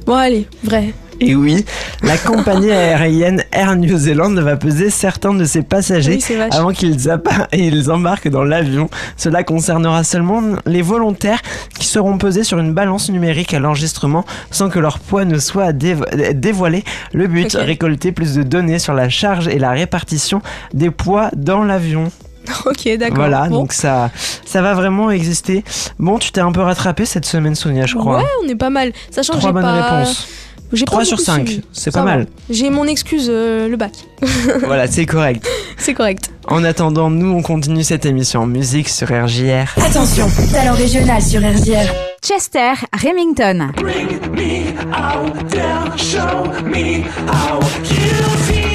Bon, 0.06 0.14
allez, 0.14 0.48
vrai. 0.64 0.94
Et 1.24 1.34
oui, 1.34 1.64
la 2.02 2.16
compagnie 2.18 2.70
aérienne 2.72 3.42
Air 3.52 3.76
New 3.76 3.96
Zealand 3.96 4.32
va 4.34 4.56
peser 4.56 4.90
certains 4.90 5.34
de 5.34 5.44
ses 5.44 5.62
passagers 5.62 6.18
Oui, 6.28 6.36
avant 6.50 6.72
qu'ils 6.72 6.96
ils 7.52 7.90
embarquent 7.90 8.28
dans 8.28 8.44
l'avion. 8.44 8.88
Cela 9.16 9.42
concernera 9.44 10.04
seulement 10.04 10.42
les 10.66 10.82
volontaires 10.82 11.40
qui 11.78 11.86
seront 11.86 12.18
pesés 12.18 12.44
sur 12.44 12.58
une 12.58 12.72
balance 12.74 13.08
numérique 13.10 13.54
à 13.54 13.60
l'enregistrement 13.60 14.24
sans 14.50 14.68
que 14.68 14.78
leur 14.78 14.98
poids 14.98 15.24
ne 15.24 15.38
soit 15.38 15.72
dévo- 15.72 16.32
dévoilé. 16.34 16.84
Le 17.12 17.26
but, 17.26 17.52
récolter 17.54 18.12
plus 18.12 18.34
de 18.34 18.42
données 18.42 18.78
sur 18.78 18.94
la 18.94 19.08
charge 19.08 19.48
et 19.48 19.58
la 19.58 19.70
répartition 19.70 20.42
des 20.74 20.90
poids 20.90 21.30
dans 21.36 21.62
l'avion. 21.64 22.10
ok, 22.66 22.96
d'accord. 22.98 23.16
Voilà, 23.18 23.48
Bon. 23.48 23.60
donc 23.60 23.72
ça, 23.72 24.10
ça 24.44 24.62
va 24.62 24.74
vraiment 24.74 25.12
exister. 25.12 25.62
Bon, 26.00 26.18
tu 26.18 26.32
t'es 26.32 26.40
un 26.40 26.50
peu 26.50 26.60
rattrapé 26.60 27.04
cette 27.06 27.24
semaine, 27.24 27.54
Sonia, 27.54 27.86
je 27.86 27.94
crois. 27.94 28.18
Ouais, 28.18 28.24
on 28.44 28.48
est 28.48 28.56
pas 28.56 28.70
mal. 28.70 28.92
Sachant 29.12 29.34
Trois 29.38 29.52
bonnes 29.52 29.62
pas. 29.62 29.98
réponses. 30.00 30.26
J'ai 30.72 30.84
pas 30.84 30.92
3 30.92 31.04
sur 31.04 31.16
beaucoup 31.16 31.26
5, 31.26 31.46
suivi. 31.48 31.62
c'est 31.72 31.92
pas 31.92 32.00
va. 32.00 32.04
mal. 32.04 32.26
J'ai 32.50 32.70
mon 32.70 32.86
excuse, 32.86 33.26
euh, 33.28 33.68
le 33.68 33.76
bac. 33.76 33.92
voilà, 34.64 34.86
c'est 34.86 35.06
correct. 35.06 35.46
C'est 35.76 35.94
correct. 35.94 36.30
En 36.48 36.64
attendant, 36.64 37.10
nous, 37.10 37.30
on 37.30 37.42
continue 37.42 37.82
cette 37.84 38.06
émission 38.06 38.42
en 38.42 38.46
musique 38.46 38.88
sur 38.88 39.08
RJR. 39.08 39.72
Attention, 39.76 40.28
talent 40.52 40.74
régional 40.74 41.22
sur 41.22 41.40
RJR. 41.40 41.92
Chester 42.22 42.72
Remington. 43.02 43.72
Show 45.96 46.44
me 46.64 47.02
how 47.26 47.60
you 47.84 48.28
feel. 48.46 48.71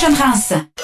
Jeune 0.00 0.14
Reims. 0.14 0.79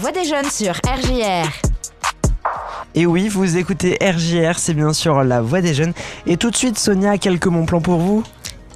Voix 0.00 0.12
des 0.12 0.24
jeunes 0.24 0.50
sur 0.50 0.72
RJR. 0.76 1.46
Et 2.94 3.04
oui, 3.04 3.28
vous 3.28 3.58
écoutez 3.58 3.98
RJR, 4.00 4.58
c'est 4.58 4.72
bien 4.72 4.94
sûr 4.94 5.22
la 5.24 5.42
voix 5.42 5.60
des 5.60 5.74
jeunes. 5.74 5.92
Et 6.26 6.38
tout 6.38 6.50
de 6.50 6.56
suite, 6.56 6.78
Sonia, 6.78 7.18
quelques 7.18 7.48
bons 7.48 7.66
plans 7.66 7.82
pour 7.82 7.98
vous 7.98 8.24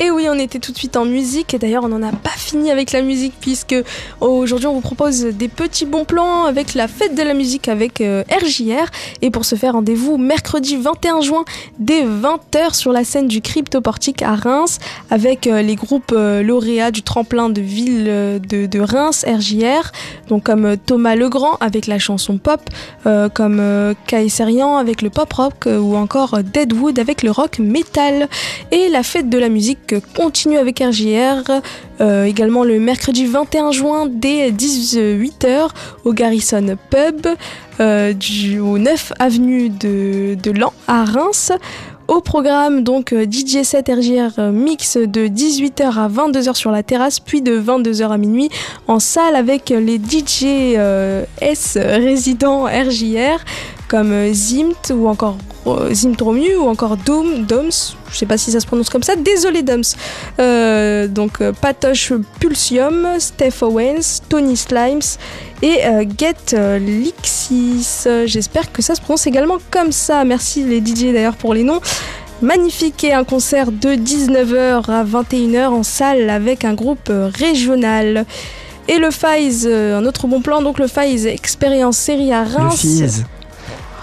Et 0.01 0.11
oui, 0.11 0.27
on 0.29 0.39
était 0.39 0.59
tout 0.59 0.73
de 0.73 0.77
suite 0.77 0.97
en 0.97 1.05
musique. 1.05 1.55
Et 1.55 1.59
d'ailleurs, 1.59 1.85
on 1.85 1.89
n'en 1.89 2.03
a 2.03 2.13
pas 2.13 2.31
fini 2.31 2.71
avec 2.71 2.93
la 2.93 3.03
musique 3.03 3.35
puisque 3.41 3.77
aujourd'hui, 4.21 4.67
on 4.67 4.75
vous 4.75 4.81
propose 4.81 5.21
des 5.25 5.49
petits 5.49 5.87
bons 5.87 6.05
plans 6.05 6.45
avec 6.45 6.75
la 6.75 6.89
fête 6.89 7.15
de 7.15 7.23
la 7.23 7.35
musique 7.35 7.69
avec 7.69 8.01
euh, 8.01 8.25
RJR. 8.31 8.91
Et 9.23 9.31
pour 9.31 9.45
ce 9.45 9.55
faire, 9.55 9.75
rendez-vous 9.75 10.17
mercredi 10.17 10.77
21 10.77 11.21
juin 11.21 11.45
dès 11.79 12.05
20h 12.05 12.75
sur 12.75 12.93
la 12.93 13.05
scène 13.05 13.29
du 13.29 13.41
Cryptoportique 13.41 14.23
à 14.23 14.35
Reims 14.35 14.79
avec 15.11 15.47
euh, 15.47 15.63
les 15.63 15.77
groupes 15.77 16.13
euh, 16.13 16.43
lauréats 16.43 16.91
du 16.91 17.03
tremplin 17.03 17.49
de 17.49 17.61
ville 17.61 18.07
euh, 18.09 18.39
de, 18.39 18.81
Reims, 18.81 19.25
RJR. 19.27 19.93
Donc 20.29 20.45
comme 20.45 20.77
Thomas 20.77 21.15
Legrand 21.15 21.57
avec 21.61 21.87
la 21.87 21.99
chanson 21.99 22.39
pop, 22.39 22.61
comme 23.35 23.95
Kayserian 24.07 24.77
avec 24.77 25.03
le 25.03 25.11
pop 25.11 25.33
rock 25.33 25.67
ou 25.67 25.97
encore 25.97 26.43
Deadwood 26.43 26.99
avec 26.99 27.23
le 27.23 27.31
rock 27.31 27.59
metal. 27.59 28.29
Et 28.71 28.89
la 28.89 29.03
fête 29.03 29.29
de 29.29 29.39
la 29.39 29.49
musique 29.49 29.84
continue 30.17 30.59
avec 30.59 30.81
RJR 30.81 31.61
euh, 32.01 32.25
également 32.25 32.65
le 32.65 32.79
mercredi 32.79 33.27
21 33.27 33.73
juin 33.73 34.07
dès 34.09 34.51
18h 34.51 35.69
au 36.05 36.13
Garrison 36.13 36.77
Pub 36.91 37.27
euh, 37.81 38.13
du, 38.13 38.61
au 38.61 38.79
9 38.79 39.13
avenue 39.19 39.69
de, 39.69 40.37
de 40.41 40.51
Lan 40.51 40.73
à 40.87 41.05
Reims. 41.05 41.53
Au 42.07 42.21
programme, 42.21 42.85
donc 42.85 43.15
DJ 43.15 43.63
7 43.63 43.89
RJR 43.89 44.39
euh, 44.39 44.53
mix 44.53 44.99
de 44.99 45.27
18h 45.27 45.99
à 45.99 46.09
22h 46.09 46.55
sur 46.55 46.71
la 46.71 46.83
terrasse, 46.83 47.19
puis 47.19 47.41
de 47.41 47.59
22h 47.59 48.11
à 48.11 48.19
minuit 48.19 48.51
en 48.89 48.99
salle 48.99 49.35
avec 49.35 49.71
les 49.71 49.97
DJ 49.97 50.77
euh, 50.77 51.25
S 51.41 51.79
résidents 51.81 52.65
RJR. 52.65 53.43
Comme 53.89 54.13
euh, 54.13 54.33
Zimt 54.33 54.93
ou 54.95 55.09
encore 55.09 55.37
euh, 55.67 55.93
Zimt 55.95 56.21
Romu 56.21 56.57
ou 56.57 56.69
encore 56.69 56.97
Doom, 56.97 57.45
Doms, 57.45 57.95
je 58.11 58.17
sais 58.17 58.27
pas 58.27 58.37
si 58.37 58.51
ça 58.51 58.61
se 58.61 58.67
prononce 58.67 58.91
comme 58.91 59.03
ça, 59.03 59.17
désolé 59.17 59.63
Doms. 59.63 59.83
Euh, 60.39 61.09
donc 61.09 61.39
Patoche 61.61 62.13
Pulsium, 62.39 63.09
Steph 63.19 63.63
Owens, 63.63 64.21
Tony 64.29 64.57
Slimes 64.57 65.01
et 65.63 65.87
euh, 65.87 66.05
Get 66.19 66.79
Lixis. 66.79 68.07
J'espère 68.27 68.73
que 68.73 68.83
ça 68.83 68.95
se 68.95 69.01
prononce 69.01 69.27
également 69.27 69.59
comme 69.71 69.93
ça. 69.93 70.25
Merci 70.25 70.65
les 70.65 70.81
DJ 70.85 71.13
d'ailleurs 71.13 71.37
pour 71.37 71.55
les 71.55 71.63
noms. 71.63 71.81
Magnifique 72.43 73.05
et 73.05 73.15
un 73.15 73.25
concert 73.25 73.73
de 73.73 73.91
19h 73.91 74.91
à 74.91 75.05
21h 75.05 75.69
en 75.69 75.83
salle 75.83 76.29
avec 76.29 76.65
un 76.65 76.75
groupe 76.75 77.11
régional. 77.11 78.27
Et 78.87 78.99
le 78.99 79.11
FIZE, 79.11 79.67
un 79.67 80.05
autre 80.05 80.27
bon 80.27 80.43
plan, 80.43 80.61
donc 80.61 80.79
le 80.79 80.89
FIZE 80.89 81.27
Expérience 81.27 81.97
Série 81.97 82.35
à 82.35 82.45
Reims. 82.45 83.25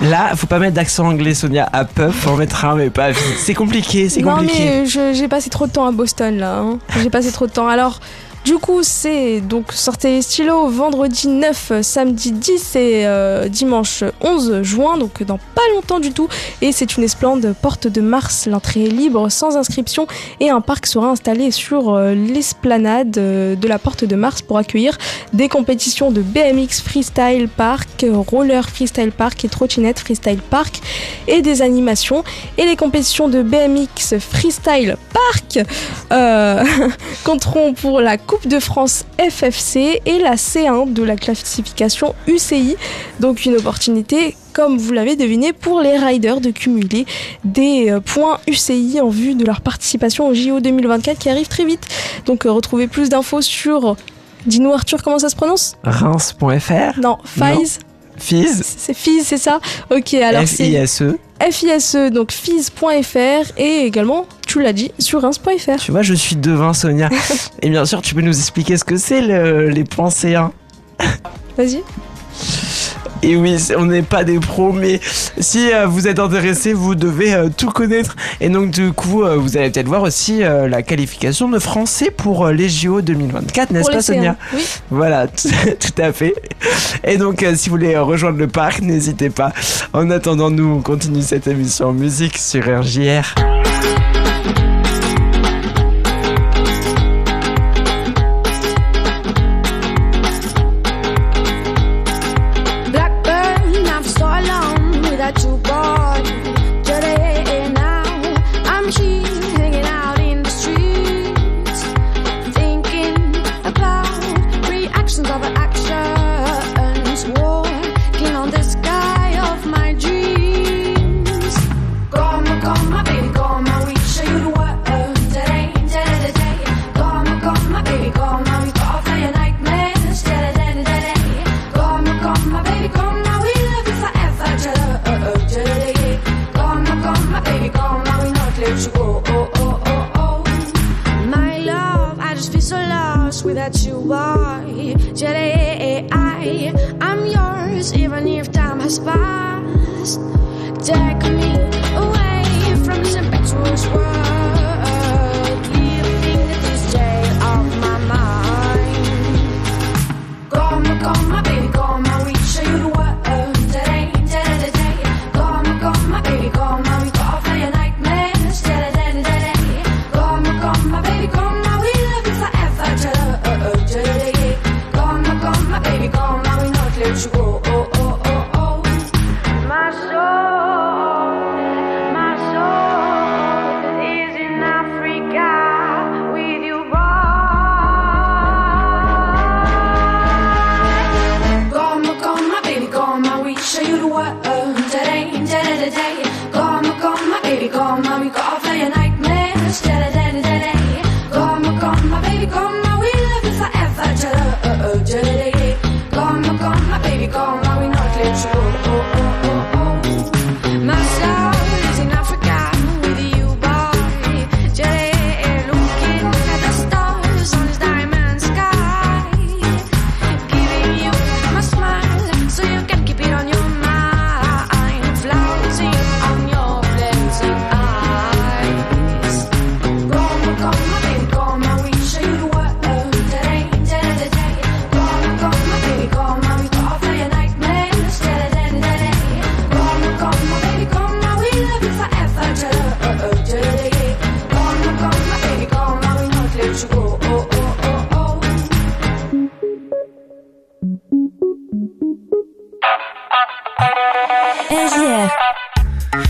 Là, 0.01 0.35
faut 0.35 0.47
pas 0.47 0.57
mettre 0.59 0.73
d'accent 0.75 1.05
anglais, 1.07 1.33
Sonia. 1.35 1.69
À 1.71 1.85
Puff, 1.85 2.11
faut 2.15 2.31
en 2.31 2.35
mettre 2.37 2.65
un, 2.65 2.75
mais 2.75 2.89
pas. 2.89 3.09
C'est 3.37 3.53
compliqué, 3.53 4.09
c'est 4.09 4.21
Non 4.21 4.33
compliqué. 4.35 4.53
mais 4.81 4.85
je- 4.87 5.13
j'ai 5.13 5.27
passé 5.27 5.49
trop 5.51 5.67
de 5.67 5.71
temps 5.71 5.85
à 5.85 5.91
Boston 5.91 6.37
là. 6.37 6.57
hein. 6.59 6.79
J'ai 7.01 7.09
passé 7.11 7.31
trop 7.31 7.45
de 7.45 7.51
temps. 7.51 7.67
Alors 7.67 7.99
du 8.43 8.57
coup 8.57 8.81
c'est 8.81 9.39
donc 9.39 9.71
sortez 9.71 10.15
les 10.15 10.21
stylos 10.21 10.67
vendredi 10.67 11.27
9, 11.27 11.73
samedi 11.81 12.31
10 12.31 12.75
et 12.75 13.05
euh, 13.05 13.47
dimanche 13.47 14.03
11 14.21 14.63
juin 14.63 14.97
donc 14.97 15.21
dans 15.23 15.37
pas 15.37 15.61
longtemps 15.75 15.99
du 15.99 16.11
tout 16.11 16.27
et 16.61 16.71
c'est 16.71 16.97
une 16.97 17.03
esplande 17.03 17.55
porte 17.61 17.87
de 17.87 18.01
Mars. 18.01 18.47
L'entrée 18.47 18.85
est 18.85 18.89
libre 18.89 19.29
sans 19.29 19.57
inscription 19.57 20.07
et 20.39 20.49
un 20.49 20.61
parc 20.61 20.87
sera 20.87 21.09
installé 21.09 21.51
sur 21.51 21.93
euh, 21.93 22.13
l'esplanade 22.15 23.17
euh, 23.17 23.55
de 23.55 23.67
la 23.67 23.77
porte 23.77 24.05
de 24.05 24.15
Mars 24.15 24.41
pour 24.41 24.57
accueillir 24.57 24.97
des 25.33 25.47
compétitions 25.47 26.09
de 26.11 26.21
BMX 26.21 26.81
Freestyle 26.83 27.47
Park, 27.47 28.05
Roller 28.11 28.67
Freestyle 28.67 29.11
Park 29.11 29.45
et 29.45 29.49
Trottinette 29.49 29.99
Freestyle 29.99 30.41
Park 30.49 30.81
et 31.27 31.41
des 31.41 31.61
animations 31.61 32.23
et 32.57 32.65
les 32.65 32.75
compétitions 32.75 33.29
de 33.29 33.43
BMX 33.43 34.17
Freestyle 34.19 34.97
Park 35.13 35.59
compteront 37.23 37.73
pour 37.73 38.01
la 38.01 38.17
Coupe 38.31 38.47
de 38.47 38.61
France 38.61 39.03
FFC 39.19 40.01
et 40.05 40.19
la 40.19 40.35
C1 40.35 40.93
de 40.93 41.03
la 41.03 41.17
classification 41.17 42.15
UCI. 42.27 42.77
Donc 43.19 43.43
une 43.45 43.57
opportunité, 43.57 44.37
comme 44.53 44.77
vous 44.77 44.93
l'avez 44.93 45.17
deviné, 45.17 45.51
pour 45.51 45.81
les 45.81 45.97
riders 45.97 46.39
de 46.39 46.49
cumuler 46.49 47.05
des 47.43 47.91
euh, 47.91 47.99
points 47.99 48.39
UCI 48.47 49.01
en 49.01 49.09
vue 49.09 49.35
de 49.35 49.43
leur 49.43 49.59
participation 49.59 50.29
au 50.29 50.33
JO 50.33 50.61
2024 50.61 51.19
qui 51.19 51.27
arrive 51.27 51.49
très 51.49 51.65
vite. 51.65 51.81
Donc 52.25 52.45
euh, 52.45 52.53
retrouvez 52.53 52.87
plus 52.87 53.09
d'infos 53.09 53.41
sur... 53.41 53.97
Dis-nous 54.45 54.71
Arthur, 54.71 55.03
comment 55.03 55.19
ça 55.19 55.27
se 55.27 55.35
prononce? 55.35 55.75
Reims.fr 55.83 57.01
Non, 57.01 57.17
FIZE, 57.25 57.79
Fizz 58.15 58.61
c'est 58.63 58.93
FIZE, 58.93 59.25
c'est 59.25 59.37
ça? 59.39 59.59
Ok, 59.89 60.13
alors 60.13 60.43
c'est... 60.47 60.69
F-I-S-E. 60.69 61.17
FISE, 61.51 62.11
donc 62.13 62.31
FIS.fr 62.31 63.51
et 63.57 63.85
également, 63.85 64.25
tu 64.51 64.61
l'as 64.61 64.73
dit, 64.73 64.91
sur 64.99 65.21
Reims.fr. 65.21 65.77
Tu 65.79 65.91
vois, 65.91 66.01
je 66.01 66.13
suis 66.13 66.35
devin, 66.35 66.73
Sonia. 66.73 67.09
Et 67.61 67.69
bien 67.69 67.85
sûr, 67.85 68.01
tu 68.01 68.13
peux 68.15 68.21
nous 68.21 68.37
expliquer 68.37 68.75
ce 68.77 68.83
que 68.83 68.97
c'est 68.97 69.21
le- 69.21 69.69
les 69.69 69.83
points 69.83 70.09
C1. 70.09 70.49
Vas-y. 71.57 71.81
Et 73.23 73.35
oui, 73.35 73.55
on 73.77 73.85
n'est 73.85 74.01
pas 74.01 74.23
des 74.23 74.39
pros, 74.39 74.71
mais 74.73 74.99
si 75.39 75.71
euh, 75.71 75.85
vous 75.85 76.07
êtes 76.07 76.17
intéressé, 76.17 76.73
vous 76.73 76.95
devez 76.95 77.35
euh, 77.35 77.49
tout 77.55 77.69
connaître. 77.69 78.15
Et 78.39 78.49
donc, 78.49 78.71
du 78.71 78.91
coup, 78.93 79.21
euh, 79.23 79.35
vous 79.35 79.57
allez 79.57 79.69
peut-être 79.69 79.87
voir 79.87 80.01
aussi 80.01 80.39
la 80.39 80.81
qualification 80.81 81.47
de 81.47 81.59
français 81.59 82.09
pour 82.09 82.47
les 82.47 82.67
JO 82.67 83.01
2024, 83.01 83.69
n'est-ce 83.71 83.91
pas, 83.91 84.01
Sonia? 84.01 84.31
C1. 84.53 84.55
Oui. 84.57 84.65
Voilà, 84.89 85.27
tout 85.27 86.01
à 86.01 86.11
fait. 86.11 86.33
Et 87.03 87.17
donc, 87.17 87.45
si 87.55 87.69
vous 87.69 87.75
voulez 87.75 87.95
rejoindre 87.95 88.39
le 88.39 88.47
parc, 88.47 88.81
n'hésitez 88.81 89.29
pas. 89.29 89.53
En 89.93 90.09
attendant, 90.09 90.49
nous, 90.49 90.65
on 90.77 90.81
continue 90.81 91.21
cette 91.21 91.45
émission 91.47 91.89
en 91.89 91.93
musique 91.93 92.39
sur 92.39 92.63
RJR. 92.63 93.35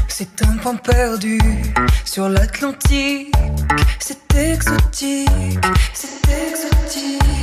C'est 0.07 0.43
un 0.43 0.57
point 0.57 0.75
perdu 0.75 1.39
sur 2.05 2.29
l'Atlantique. 2.29 3.33
C'est 3.99 4.35
exotique, 4.35 5.29
c'est 5.93 6.07
exotique. 6.29 7.40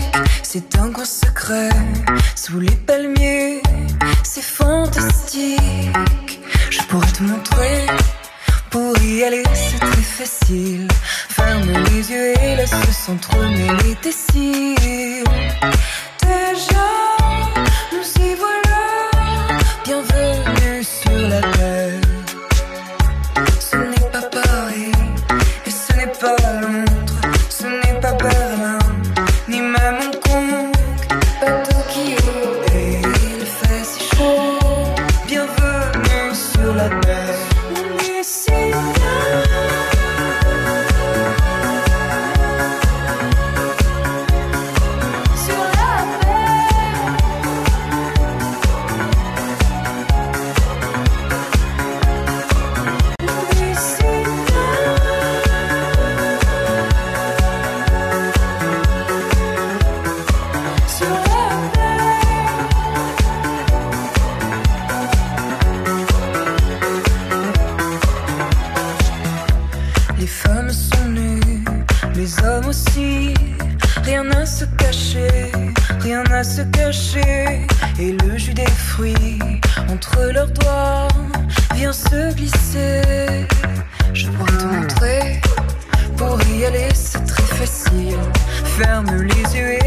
Facile. 87.68 88.18
Ferme 88.64 89.22
les 89.22 89.56
yeux 89.56 89.74
et 89.74 89.77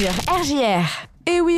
sur 0.00 0.08
RJR. 0.32 1.09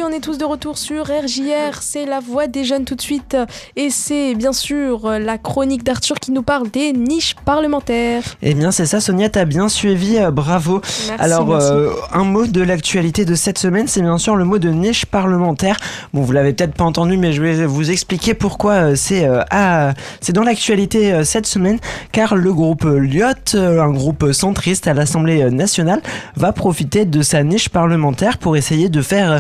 On 0.05 0.11
est 0.11 0.21
tous 0.21 0.37
de 0.37 0.45
retour 0.45 0.79
sur 0.79 1.05
RJR, 1.05 1.81
c'est 1.81 2.07
la 2.07 2.19
voix 2.21 2.47
des 2.49 2.65
jeunes 2.65 2.85
tout 2.85 2.95
de 2.97 3.01
suite. 3.01 3.37
Et 3.77 3.89
c'est 3.91 4.35
bien 4.35 4.53
sûr 4.53 5.09
la 5.09 5.39
chronique 5.39 5.85
d'Arthur 5.85 6.17
qui 6.17 6.33
nous 6.33 6.43
parle 6.43 6.69
des 6.71 6.93
niches 6.93 7.35
parlementaires. 7.45 8.23
Eh 8.43 8.55
bien, 8.55 8.73
c'est 8.73 8.85
ça, 8.87 9.01
Sonia, 9.01 9.29
t'as 9.29 9.45
bien 9.45 9.69
suivi, 9.69 10.19
euh, 10.19 10.31
bravo. 10.31 10.81
Merci, 11.09 11.11
Alors, 11.19 11.47
merci. 11.47 11.69
euh, 11.71 11.91
un 12.13 12.25
mot 12.25 12.47
de 12.47 12.61
l'actualité 12.63 13.25
de 13.25 13.35
cette 13.35 13.59
semaine, 13.59 13.87
c'est 13.87 14.03
bien 14.03 14.19
sûr 14.19 14.35
le 14.37 14.45
mot 14.45 14.59
de 14.59 14.71
niche 14.71 15.07
parlementaire. 15.07 15.77
Bon, 16.13 16.23
vous 16.23 16.33
l'avez 16.33 16.53
peut-être 16.53 16.75
pas 16.75 16.85
entendu, 16.85 17.17
mais 17.17 17.33
je 17.33 17.41
vais 17.41 17.65
vous 17.65 17.91
expliquer 17.91 18.35
pourquoi 18.35 18.73
euh, 18.73 18.95
c'est 18.97 19.25
euh, 19.25 19.43
à- 19.51 19.95
c'est 20.21 20.33
dans 20.33 20.43
l'actualité 20.43 21.25
cette 21.25 21.47
semaine, 21.47 21.79
car 22.11 22.35
le 22.37 22.53
groupe 22.53 22.85
Lyot, 22.85 23.55
un 23.55 23.91
groupe 23.91 24.33
centriste 24.33 24.87
à 24.89 24.95
l'Assemblée 24.95 25.49
nationale, 25.51 26.03
va 26.37 26.53
profiter 26.53 27.05
de 27.05 27.23
sa 27.23 27.43
niche 27.45 27.69
parlementaire 27.69 28.39
pour 28.39 28.57
essayer 28.57 28.89
de 28.89 29.01
faire 29.01 29.31
euh, 29.33 29.39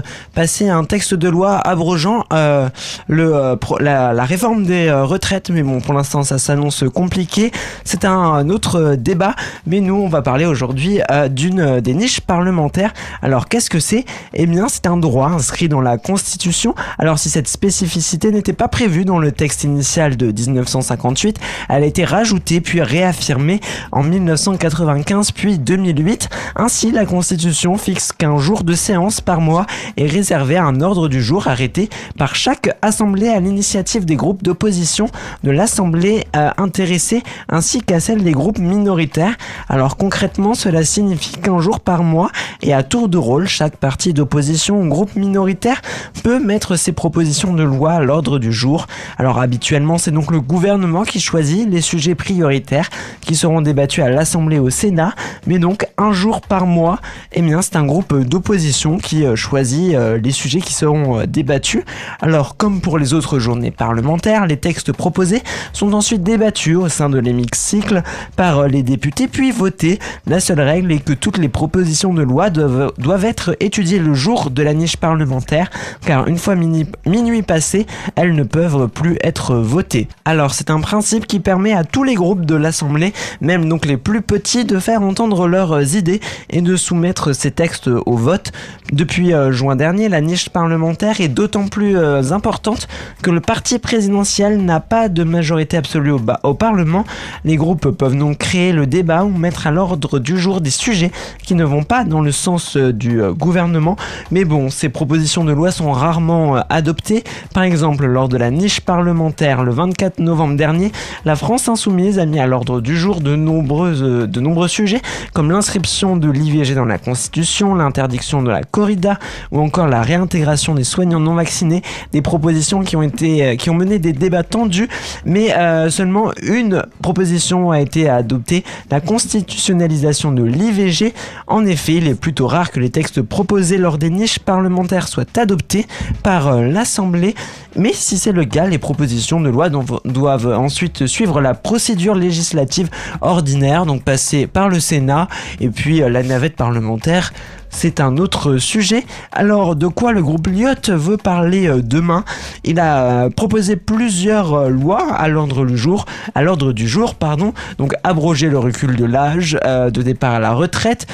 passer 0.53 0.68
un 0.68 0.84
texte 0.84 1.14
de 1.14 1.30
loi 1.30 1.57
abrogeant 1.57 2.24
euh, 2.30 2.68
le, 3.07 3.34
euh, 3.34 3.57
la, 3.80 4.24
réforme 4.24 4.66
des 4.66 4.88
euh, 4.88 5.03
retraites. 5.03 5.48
Mais 5.48 5.62
bon, 5.62 5.80
pour 5.80 5.94
l'instant, 5.94 6.24
ça 6.24 6.36
s'annonce 6.36 6.84
compliqué. 6.94 7.50
C'est 7.84 8.05
un, 8.05 8.50
autre 8.50 8.96
débat. 8.96 9.34
Mais 9.66 9.80
nous, 9.80 9.94
on 9.94 10.09
va 10.09 10.20
parler 10.20 10.44
aujourd'hui 10.44 11.00
d'une 11.30 11.80
des 11.80 11.94
niches 11.94 12.20
parlementaires. 12.20 12.92
Alors, 13.22 13.48
qu'est-ce 13.48 13.70
que 13.70 13.80
c'est? 13.80 14.05
Eh 14.34 14.46
bien, 14.46 14.66
c'est 14.68 14.86
un 14.86 14.98
droit 14.98 15.28
inscrit 15.28 15.70
dans 15.70 15.80
la 15.80 15.96
Constitution. 15.96 16.74
Alors, 16.98 17.18
si 17.18 17.30
cette 17.30 17.48
spécificité 17.48 18.30
n'était 18.30 18.53
pas 18.53 18.68
prévue 18.68 19.07
dans 19.07 19.18
le 19.18 19.32
texte 19.32 19.64
initial 19.64 20.18
de 20.18 20.32
1958, 20.32 21.38
elle 21.70 21.82
a 21.82 21.86
été 21.86 22.05
rajoutée 22.05 22.61
puis 22.61 22.82
réaffirmée 22.82 23.61
en 23.90 24.03
1995 24.03 25.32
puis 25.32 25.59
2008. 25.59 26.28
Ainsi, 26.57 26.90
la 26.90 27.07
Constitution 27.07 27.78
fixe 27.78 28.12
qu'un 28.12 28.36
jour 28.36 28.64
de 28.64 28.74
séance 28.74 29.22
par 29.22 29.40
mois 29.40 29.66
est 29.96 30.07
réservé 30.07 30.41
à 30.43 30.64
un 30.64 30.80
ordre 30.80 31.09
du 31.09 31.22
jour 31.22 31.49
arrêté 31.49 31.88
par 32.18 32.34
chaque 32.34 32.76
assemblée 32.82 33.28
à 33.28 33.40
l'initiative 33.40 34.05
des 34.05 34.16
groupes 34.16 34.43
d'opposition 34.43 35.09
de 35.43 35.51
l'assemblée 35.51 36.26
euh, 36.36 36.51
intéressée 36.59 37.22
ainsi 37.49 37.80
qu'à 37.80 38.01
celle 38.01 38.22
des 38.22 38.32
groupes 38.32 38.59
minoritaires. 38.59 39.34
Alors 39.68 39.97
concrètement, 39.97 40.55
cela 40.55 40.84
signifie 40.84 41.36
qu'un 41.36 41.61
jour 41.61 41.80
par 41.80 42.03
mois 42.03 42.30
et 42.61 42.74
à 42.74 42.82
tour 42.82 43.09
de 43.09 43.16
rôle, 43.16 43.49
chaque 43.49 43.76
parti 43.76 44.12
d'opposition 44.12 44.80
ou 44.80 44.88
groupe 44.88 45.16
minoritaire 45.16 45.80
peut 46.22 46.38
mettre 46.38 46.76
ses 46.76 46.93
propositions 46.93 47.55
de 47.55 47.62
loi 47.62 47.93
à 47.93 48.01
l'ordre 48.01 48.38
du 48.38 48.53
jour. 48.53 48.86
Alors 49.18 49.40
habituellement, 49.40 49.97
c'est 49.97 50.11
donc 50.11 50.30
le 50.30 50.40
gouvernement 50.40 51.05
qui 51.05 51.20
choisit 51.20 51.68
les 51.68 51.80
sujets 51.80 52.14
prioritaires 52.14 52.90
qui 53.22 53.34
seront 53.34 53.62
débattus 53.62 54.05
à 54.05 54.11
l'Assemblée 54.11 54.59
au 54.59 54.70
Sénat, 54.70 55.14
mais 55.47 55.59
donc 55.59 55.86
un 55.97 56.12
jour 56.12 56.43
par 56.43 56.66
mois, 56.66 57.01
eh 57.32 57.40
bien 57.40 57.62
c'est 57.62 57.76
un 57.76 57.86
groupe 57.86 58.14
d'opposition 58.14 58.99
qui 58.99 59.24
euh, 59.24 59.36
choisit 59.36 59.95
euh, 59.95 60.03
euh, 60.03 60.18
sujets 60.33 60.61
qui 60.61 60.72
seront 60.72 61.20
euh, 61.20 61.26
débattus. 61.26 61.85
Alors, 62.20 62.57
comme 62.57 62.80
pour 62.80 62.99
les 62.99 63.14
autres 63.14 63.39
journées 63.39 63.70
parlementaires, 63.70 64.47
les 64.47 64.57
textes 64.57 64.93
proposés 64.93 65.43
sont 65.72 65.93
ensuite 65.93 66.22
débattus 66.22 66.76
au 66.76 66.89
sein 66.89 67.09
de 67.09 67.18
l'hémicycle 67.18 68.03
par 68.37 68.61
euh, 68.61 68.68
les 68.68 68.83
députés, 68.83 69.28
puis 69.28 69.51
votés. 69.51 69.99
La 70.26 70.41
seule 70.41 70.61
règle 70.61 70.93
est 70.93 71.05
que 71.05 71.12
toutes 71.12 71.39
les 71.39 71.49
propositions 71.49 72.14
de 72.14 72.22
loi 72.22 72.51
doivent, 72.51 73.24
être 73.24 73.57
étudiées 73.61 73.99
le 73.99 74.14
jour 74.14 74.51
de 74.51 74.62
la 74.62 74.74
niche 74.74 74.97
parlementaire, 74.97 75.70
car 76.05 76.26
une 76.26 76.39
fois 76.39 76.57
minuit 76.57 77.43
passé, 77.43 77.87
elles 78.16 78.35
ne 78.35 78.43
peuvent 78.43 78.89
plus 78.89 79.16
être 79.22 79.55
votées. 79.55 80.09
Alors, 80.24 80.55
c'est 80.55 80.70
un 80.70 80.80
principe 80.80 81.26
qui 81.26 81.41
permet 81.41 81.72
à 81.72 81.85
tous 81.85 82.05
les 82.05 82.14
groupes 82.14 82.47
de 82.47 82.55
l'Assemblée, 82.55 83.12
même 83.41 83.68
donc 83.68 83.87
les 83.87 83.97
plus 83.97 84.22
petits, 84.22 84.64
de 84.64 84.78
faire 84.78 85.03
entendre 85.03 85.47
leurs 85.47 85.95
idées 85.95 86.20
et 86.51 86.62
de 86.62 86.76
soumettre 86.76 87.35
ces 87.35 87.51
textes 87.51 87.89
au 87.89 88.16
vote. 88.16 88.53
Depuis 88.93 89.33
euh, 89.33 89.53
juin 89.53 89.76
dernier, 89.76 90.09
la 90.09 90.20
niche 90.23 90.49
parlementaire 90.49 91.20
est 91.20 91.29
d'autant 91.29 91.68
plus 91.68 91.99
euh, 91.99 92.33
importante 92.33 92.89
que 93.23 93.31
le 93.31 93.41
parti 93.41 93.79
présidentiel 93.79 94.64
n'a 94.64 94.81
pas 94.81 95.09
de 95.09 95.25
majorité 95.25 95.77
absolue 95.77 96.12
au, 96.12 96.20
au 96.43 96.55
Parlement. 96.55 97.05
Les 97.45 97.57
groupes 97.57 97.91
peuvent 97.91 98.16
donc 98.16 98.39
créer 98.39 98.73
le 98.73 98.87
débat 98.87 99.25
ou 99.25 99.31
mettre 99.31 99.66
à 99.66 99.70
l'ordre 99.70 100.18
du 100.18 100.39
jour 100.39 100.61
des 100.61 100.70
sujets 100.70 101.12
qui 101.43 101.55
ne 101.55 101.64
vont 101.64 101.83
pas 101.83 102.05
dans 102.05 102.20
le 102.20 102.33
sens 102.33 102.77
euh, 102.77 102.93
du 102.93 103.20
euh, 103.20 103.33
gouvernement. 103.33 103.97
Mais 104.31 104.45
bon, 104.45 104.70
ces 104.70 104.89
propositions 104.89 105.45
de 105.45 105.53
loi 105.53 105.70
sont 105.70 105.93
rarement 105.93 106.57
adoptées. 106.70 107.25
Par 107.53 107.64
exemple, 107.64 108.07
lors 108.07 108.29
de 108.29 108.37
la 108.37 108.51
niche 108.51 108.81
parlementaire 108.81 109.62
le 109.62 109.73
24 109.73 110.20
novembre 110.20 110.57
dernier, 110.57 110.93
la 111.25 111.37
France 111.37 111.68
insoumise 111.68 112.18
a 112.18 112.27
mis 112.27 112.39
à 112.39 112.47
l'ordre 112.47 112.81
du 112.81 112.97
jour 112.97 113.20
de, 113.20 113.37
nombreuses, 113.37 114.03
de 114.03 114.41
nombreux 114.41 114.68
sujets 114.68 115.03
comme 115.33 115.51
l'inscription 115.51 116.16
de 116.16 116.31
l'IVG 116.31 116.75
dans 116.75 116.85
la 116.85 116.99
Constitution, 116.99 117.75
l'interdiction 117.75 118.43
de 118.43 118.51
la 118.51 118.62
corrida 118.62 119.18
ou 119.51 119.61
encore 119.61 119.89
la 119.89 120.03
réintégration 120.13 120.75
des 120.75 120.85
soignants 120.85 121.21
non 121.21 121.35
vaccinés, 121.35 121.83
des 122.13 122.23
propositions 122.23 122.83
qui 122.83 122.97
ont 122.97 123.03
été 123.03 123.45
euh, 123.45 123.57
qui 123.57 123.71
ont 123.71 123.75
mené 123.75 123.99
des 123.99 124.13
débats 124.13 124.43
tendus, 124.43 124.89
mais 125.25 125.55
euh, 125.55 125.89
seulement 125.91 126.33
une 126.43 126.83
proposition 127.01 127.71
a 127.71 127.81
été 127.81 128.09
adoptée, 128.09 128.65
la 128.91 129.01
constitutionnalisation 129.01 130.33
de 130.33 130.43
l'IVG. 130.43 131.15
En 131.47 131.65
effet, 131.65 131.95
il 131.95 132.09
est 132.09 132.15
plutôt 132.15 132.47
rare 132.47 132.71
que 132.71 132.81
les 132.81 132.91
textes 132.91 133.23
proposés 133.23 133.79
lors 133.79 133.99
des 133.99 134.11
niches 134.11 134.39
parlementaires 134.39 135.09
soient 135.09 135.39
adoptés 135.39 135.87
par 136.23 136.49
euh, 136.49 136.67
l'Assemblée, 136.67 137.35
mais 137.77 137.93
si 137.95 138.19
c'est 138.19 138.33
le 138.33 138.45
cas, 138.45 138.67
les 138.67 138.79
propositions 138.79 139.41
de 139.41 139.49
loi 139.49 139.71
doivent 140.05 140.53
ensuite 140.59 141.07
suivre 141.07 141.41
la 141.41 141.55
procédure 141.55 142.15
législative 142.15 142.91
ordinaire, 143.21 143.87
donc 143.87 144.03
passer 144.03 144.47
par 144.47 144.69
le 144.69 144.79
Sénat 144.79 145.29
et 145.61 145.69
puis 145.69 146.01
la 146.01 146.23
navette 146.23 146.57
parlementaire. 146.57 147.33
C'est 147.75 148.01
un 148.01 148.18
autre 148.18 148.59
sujet. 148.59 149.05
Alors, 149.33 149.75
de 149.75 149.87
quoi 149.87 150.12
le 150.12 150.23
groupe 150.23 150.47
Lyot 150.47 150.95
veut 150.95 151.16
parler 151.16 151.66
euh, 151.66 151.81
demain? 151.83 152.25
Il 152.64 152.79
a 152.79 153.25
euh, 153.25 153.31
proposé 153.31 153.77
plusieurs 153.77 154.53
euh, 154.53 154.68
lois 154.68 155.12
à 155.12 155.27
l'ordre 155.27 155.64
du 155.64 155.77
jour, 155.77 156.05
à 156.35 156.43
l'ordre 156.43 156.73
du 156.73 156.87
jour, 156.87 157.14
pardon. 157.14 157.55
Donc, 157.79 157.95
abroger 158.05 158.51
le 158.51 158.59
recul 158.59 158.95
de 158.95 159.05
l'âge 159.05 159.59
de 159.64 160.03
départ 160.03 160.35
à 160.35 160.39
la 160.39 160.53
retraite, 160.53 161.07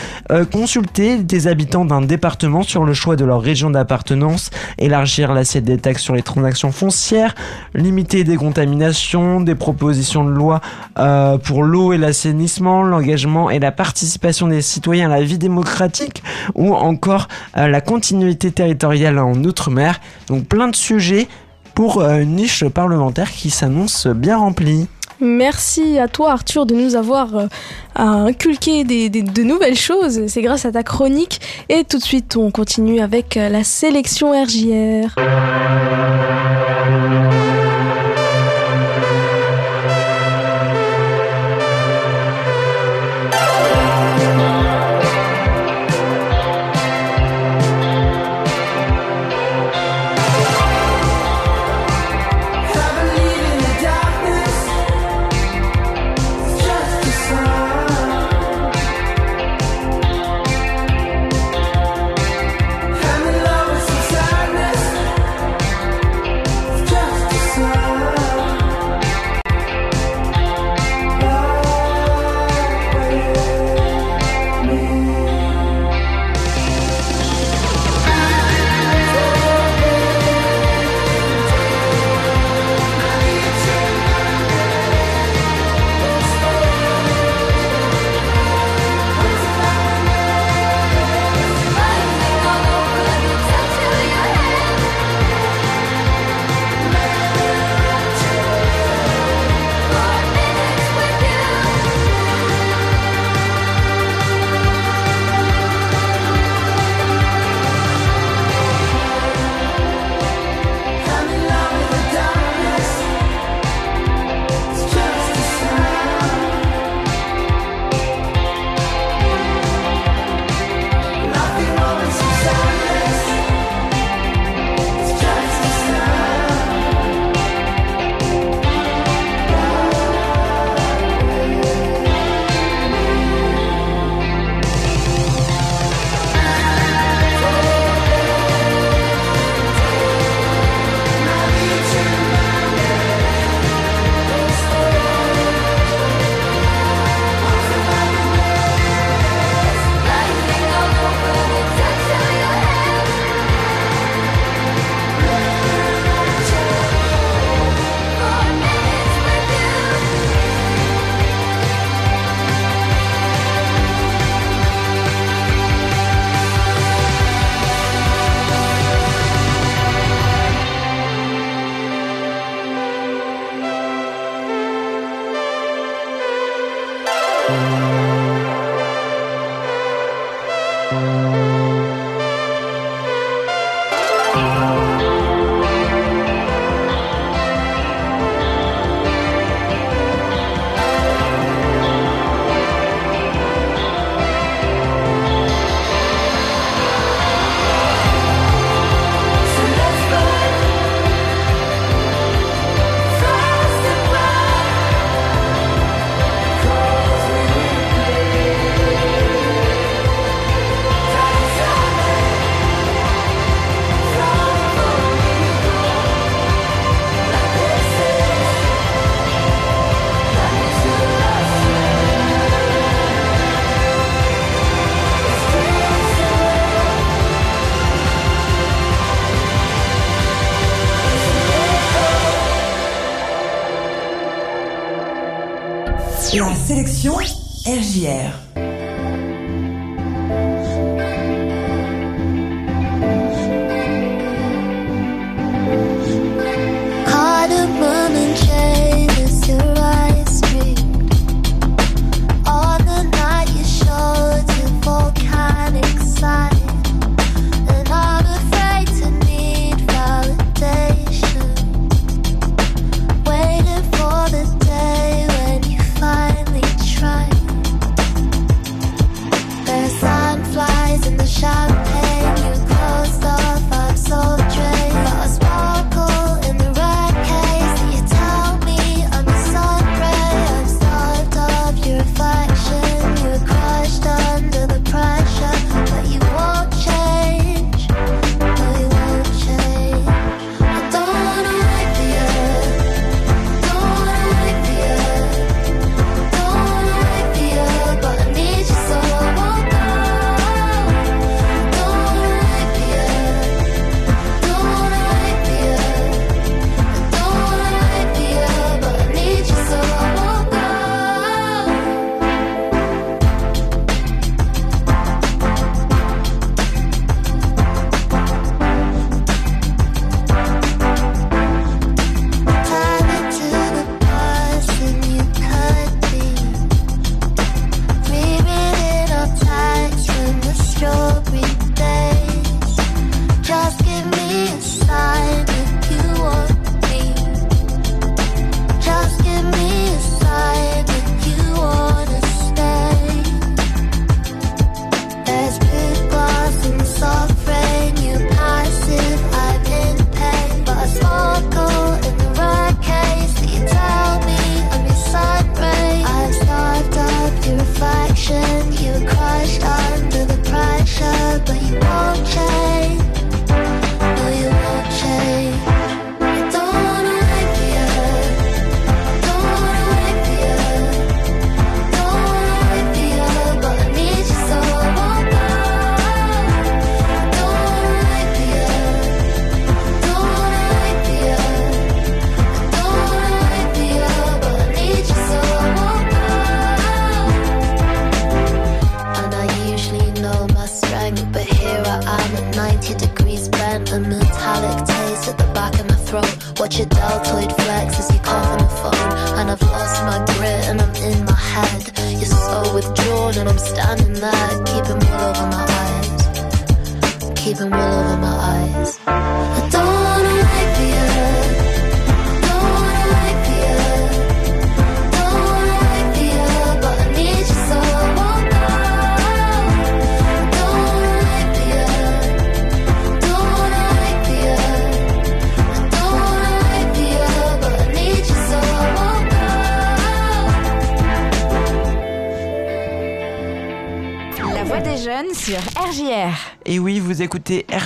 consulter 0.52 1.18
des 1.18 1.46
habitants 1.46 1.84
d'un 1.84 2.02
département 2.02 2.62
sur 2.62 2.84
le 2.84 2.92
choix 2.92 3.14
de 3.14 3.24
leur 3.24 3.40
région 3.40 3.70
d'appartenance, 3.70 4.50
élargir 4.78 5.32
l'assiette 5.32 5.64
des 5.64 5.78
taxes 5.78 6.02
sur 6.02 6.14
les 6.14 6.22
transactions 6.22 6.72
foncières, 6.72 7.34
limiter 7.74 8.24
des 8.24 8.36
contaminations, 8.36 9.40
des 9.40 9.54
propositions 9.54 10.24
de 10.24 10.30
loi 10.30 10.60
pour 11.44 11.62
l'eau 11.62 11.92
et 11.92 11.98
l'assainissement, 11.98 12.82
l'engagement 12.82 13.50
et 13.50 13.60
la 13.60 13.72
participation 13.72 14.48
des 14.48 14.60
citoyens 14.60 15.10
à 15.10 15.18
la 15.18 15.22
vie 15.22 15.38
démocratique, 15.38 16.22
ou 16.54 16.74
encore 16.74 17.28
euh, 17.56 17.68
la 17.68 17.80
continuité 17.80 18.50
territoriale 18.50 19.18
en 19.18 19.34
Outre-mer. 19.44 20.00
Donc 20.28 20.46
plein 20.46 20.68
de 20.68 20.76
sujets 20.76 21.28
pour 21.74 22.00
euh, 22.00 22.18
une 22.18 22.36
niche 22.36 22.64
parlementaire 22.68 23.30
qui 23.30 23.50
s'annonce 23.50 24.06
bien 24.06 24.36
remplie. 24.36 24.88
Merci 25.20 25.98
à 25.98 26.06
toi 26.06 26.30
Arthur 26.30 26.64
de 26.64 26.74
nous 26.74 26.94
avoir 26.94 27.34
euh, 27.34 27.46
inculqué 27.96 28.84
de 28.84 29.42
nouvelles 29.42 29.76
choses. 29.76 30.26
C'est 30.28 30.42
grâce 30.42 30.64
à 30.64 30.72
ta 30.72 30.84
chronique. 30.84 31.40
Et 31.68 31.82
tout 31.84 31.98
de 31.98 32.04
suite, 32.04 32.36
on 32.36 32.52
continue 32.52 33.00
avec 33.00 33.34
la 33.34 33.64
sélection 33.64 34.30
RJR. 34.30 35.16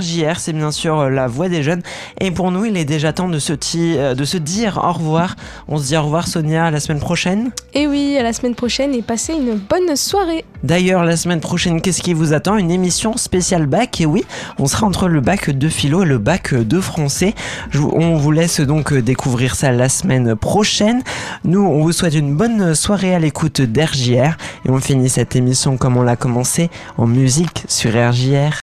RJR, 0.02 0.38
c'est 0.38 0.52
bien 0.52 0.70
sûr 0.70 0.98
euh, 0.98 1.10
la 1.10 1.28
voix 1.28 1.48
des 1.48 1.62
jeunes. 1.62 1.82
Et 2.20 2.30
pour 2.30 2.50
nous, 2.50 2.64
il 2.64 2.76
est 2.76 2.84
déjà 2.84 3.12
temps 3.12 3.28
de 3.28 3.38
se, 3.38 3.52
euh, 3.76 4.38
dire 4.40 4.80
au 4.82 4.92
revoir. 4.92 5.36
On 5.68 5.78
se 5.78 5.86
dit 5.86 5.96
au 5.96 6.02
revoir 6.02 6.26
Sonia, 6.26 6.70
la 6.70 6.80
semaine 6.80 7.00
prochaine. 7.00 7.50
Et 7.74 7.86
oui, 7.86 8.16
à 8.18 8.22
la 8.22 8.32
semaine 8.32 8.54
prochaine 8.54 8.94
et 8.94 9.02
passez 9.02 9.32
une 9.32 9.54
bonne 9.56 9.96
soirée. 9.96 10.44
D'ailleurs, 10.62 11.04
la 11.04 11.16
semaine 11.16 11.40
prochaine, 11.40 11.80
qu'est-ce 11.80 12.02
qui 12.02 12.12
vous 12.12 12.32
attend? 12.32 12.56
Une 12.56 12.70
émission 12.70 13.16
spéciale 13.16 13.66
bac. 13.66 14.00
Et 14.00 14.06
oui, 14.06 14.24
on 14.58 14.66
sera 14.66 14.86
entre 14.86 15.08
le 15.08 15.20
bac 15.20 15.50
de 15.50 15.68
philo 15.68 16.02
et 16.02 16.06
le 16.06 16.18
bac 16.18 16.54
de 16.54 16.80
français. 16.80 17.34
On 17.74 18.16
vous 18.16 18.32
laisse 18.32 18.60
donc 18.60 18.92
euh, 18.92 19.02
découvrir 19.02 19.54
ça 19.54 19.72
la 19.72 19.88
semaine 19.88 20.34
prochaine. 20.36 21.02
Nous, 21.44 21.60
on 21.60 21.82
vous 21.82 21.92
souhaite 21.92 22.14
une 22.14 22.36
bonne 22.36 22.74
soirée 22.74 23.14
à 23.14 23.18
l'écoute 23.18 23.60
d'RJR. 23.60 24.36
Et 24.66 24.70
on 24.70 24.78
finit 24.78 25.08
cette 25.08 25.36
émission 25.36 25.76
comme 25.76 25.96
on 25.96 26.02
l'a 26.02 26.16
commencé 26.16 26.70
en 26.98 27.06
musique 27.06 27.64
sur 27.68 27.90
RJR. 27.90 28.52